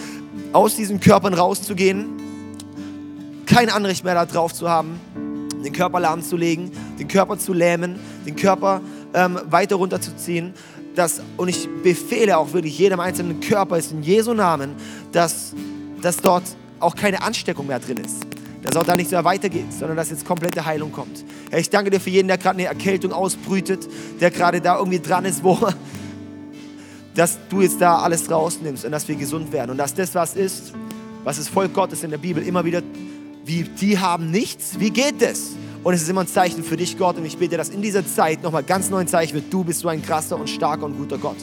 aus 0.53 0.75
diesen 0.75 0.99
Körpern 0.99 1.33
rauszugehen, 1.33 2.25
kein 3.45 3.69
Anrecht 3.69 4.03
mehr 4.03 4.13
darauf 4.25 4.53
zu 4.53 4.69
haben, 4.69 4.99
den 5.65 5.73
Körper 5.73 5.99
lahmzulegen, 5.99 6.71
den 6.99 7.07
Körper 7.07 7.37
zu 7.37 7.53
lähmen, 7.53 7.99
den 8.25 8.35
Körper 8.35 8.81
ähm, 9.13 9.39
weiter 9.49 9.75
runterzuziehen 9.75 10.53
dass, 10.95 11.21
und 11.37 11.47
ich 11.49 11.67
befehle 11.83 12.37
auch 12.37 12.53
wirklich 12.53 12.77
jedem 12.77 12.99
einzelnen 12.99 13.39
Körper 13.39 13.77
ist 13.77 13.91
in 13.91 14.01
Jesu 14.01 14.33
Namen, 14.33 14.75
dass, 15.11 15.53
dass 16.01 16.17
dort 16.17 16.43
auch 16.79 16.95
keine 16.95 17.21
Ansteckung 17.21 17.67
mehr 17.67 17.79
drin 17.79 17.97
ist. 17.97 18.25
Dass 18.63 18.75
auch 18.77 18.83
da 18.83 18.95
nicht 18.95 19.09
so 19.09 19.23
weitergeht, 19.23 19.71
sondern 19.71 19.97
dass 19.97 20.09
jetzt 20.09 20.25
komplette 20.25 20.65
Heilung 20.65 20.91
kommt. 20.91 21.23
Herr, 21.51 21.59
ich 21.59 21.69
danke 21.69 21.91
dir 21.91 21.99
für 21.99 22.09
jeden, 22.09 22.27
der 22.27 22.37
gerade 22.37 22.57
eine 22.57 22.67
Erkältung 22.67 23.11
ausbrütet, 23.11 23.87
der 24.19 24.31
gerade 24.31 24.59
da 24.59 24.77
irgendwie 24.77 24.99
dran 24.99 25.25
ist, 25.25 25.43
wo, 25.43 25.59
dass 27.15 27.37
du 27.49 27.61
jetzt 27.61 27.79
da 27.79 27.99
alles 27.99 28.29
rausnimmst 28.29 28.85
und 28.85 28.91
dass 28.91 29.07
wir 29.07 29.15
gesund 29.15 29.51
werden. 29.51 29.71
Und 29.71 29.77
dass 29.77 29.93
das, 29.93 30.15
was 30.15 30.35
ist, 30.35 30.73
was 31.23 31.37
das 31.37 31.47
Volk 31.47 31.73
Gottes 31.73 32.03
in 32.03 32.11
der 32.11 32.17
Bibel 32.17 32.45
immer 32.45 32.65
wieder, 32.65 32.81
wie 33.45 33.63
die 33.63 33.99
haben 33.99 34.31
nichts, 34.31 34.79
wie 34.79 34.89
geht 34.89 35.21
das? 35.21 35.54
Und 35.85 35.93
es 35.93 36.01
ist 36.01 36.09
immer 36.09 36.21
ein 36.21 36.27
Zeichen 36.27 36.63
für 36.63 36.77
dich, 36.77 36.97
Gott. 36.97 37.15
Und 37.17 37.25
ich 37.25 37.37
bete, 37.37 37.57
dass 37.57 37.69
in 37.69 37.79
dieser 37.79 38.03
Zeit 38.03 38.41
nochmal 38.41 38.63
ganz 38.63 38.89
neu 38.89 38.97
ein 38.97 39.07
Zeichen 39.07 39.35
wird. 39.35 39.53
Du 39.53 39.63
bist 39.63 39.81
so 39.81 39.87
ein 39.87 40.01
krasser 40.01 40.35
und 40.35 40.49
starker 40.49 40.83
und 40.83 40.97
guter 40.97 41.19
Gott. 41.19 41.35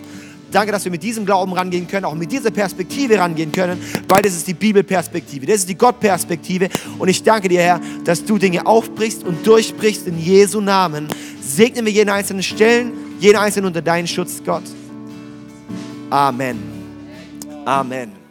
Danke, 0.51 0.73
dass 0.73 0.85
wir 0.85 0.91
mit 0.91 1.01
diesem 1.05 1.25
Glauben 1.25 1.53
rangehen 1.53 1.87
können, 1.87 2.05
auch 2.05 2.17
mit 2.17 2.33
dieser 2.33 2.51
Perspektive 2.51 3.19
rangehen 3.19 3.53
können, 3.53 3.81
weil 4.09 4.21
das 4.21 4.33
ist 4.33 4.49
die 4.49 4.55
Bibelperspektive, 4.55 5.47
das 5.47 5.59
ist 5.59 5.69
die 5.69 5.79
Gottperspektive. 5.79 6.71
Und 6.99 7.07
ich 7.07 7.23
danke 7.23 7.49
dir, 7.49 7.63
Herr, 7.63 7.81
dass 8.03 8.25
du 8.25 8.37
Dinge 8.37 8.67
aufbrichst 8.67 9.23
und 9.23 9.47
durchbrichst 9.47 10.09
in 10.09 10.19
Jesu 10.19 10.61
Namen. 10.61 11.07
Segne 11.41 11.81
mir 11.81 11.91
jeden 11.91 12.11
einzelnen 12.11 12.43
Stellen, 12.43 12.91
jeden 13.21 13.37
einzelnen 13.37 13.67
unter 13.67 13.81
deinen 13.81 14.09
Schutz, 14.09 14.43
Gott. 14.45 14.65
Amen. 16.11 16.59
Amen. 17.65 18.22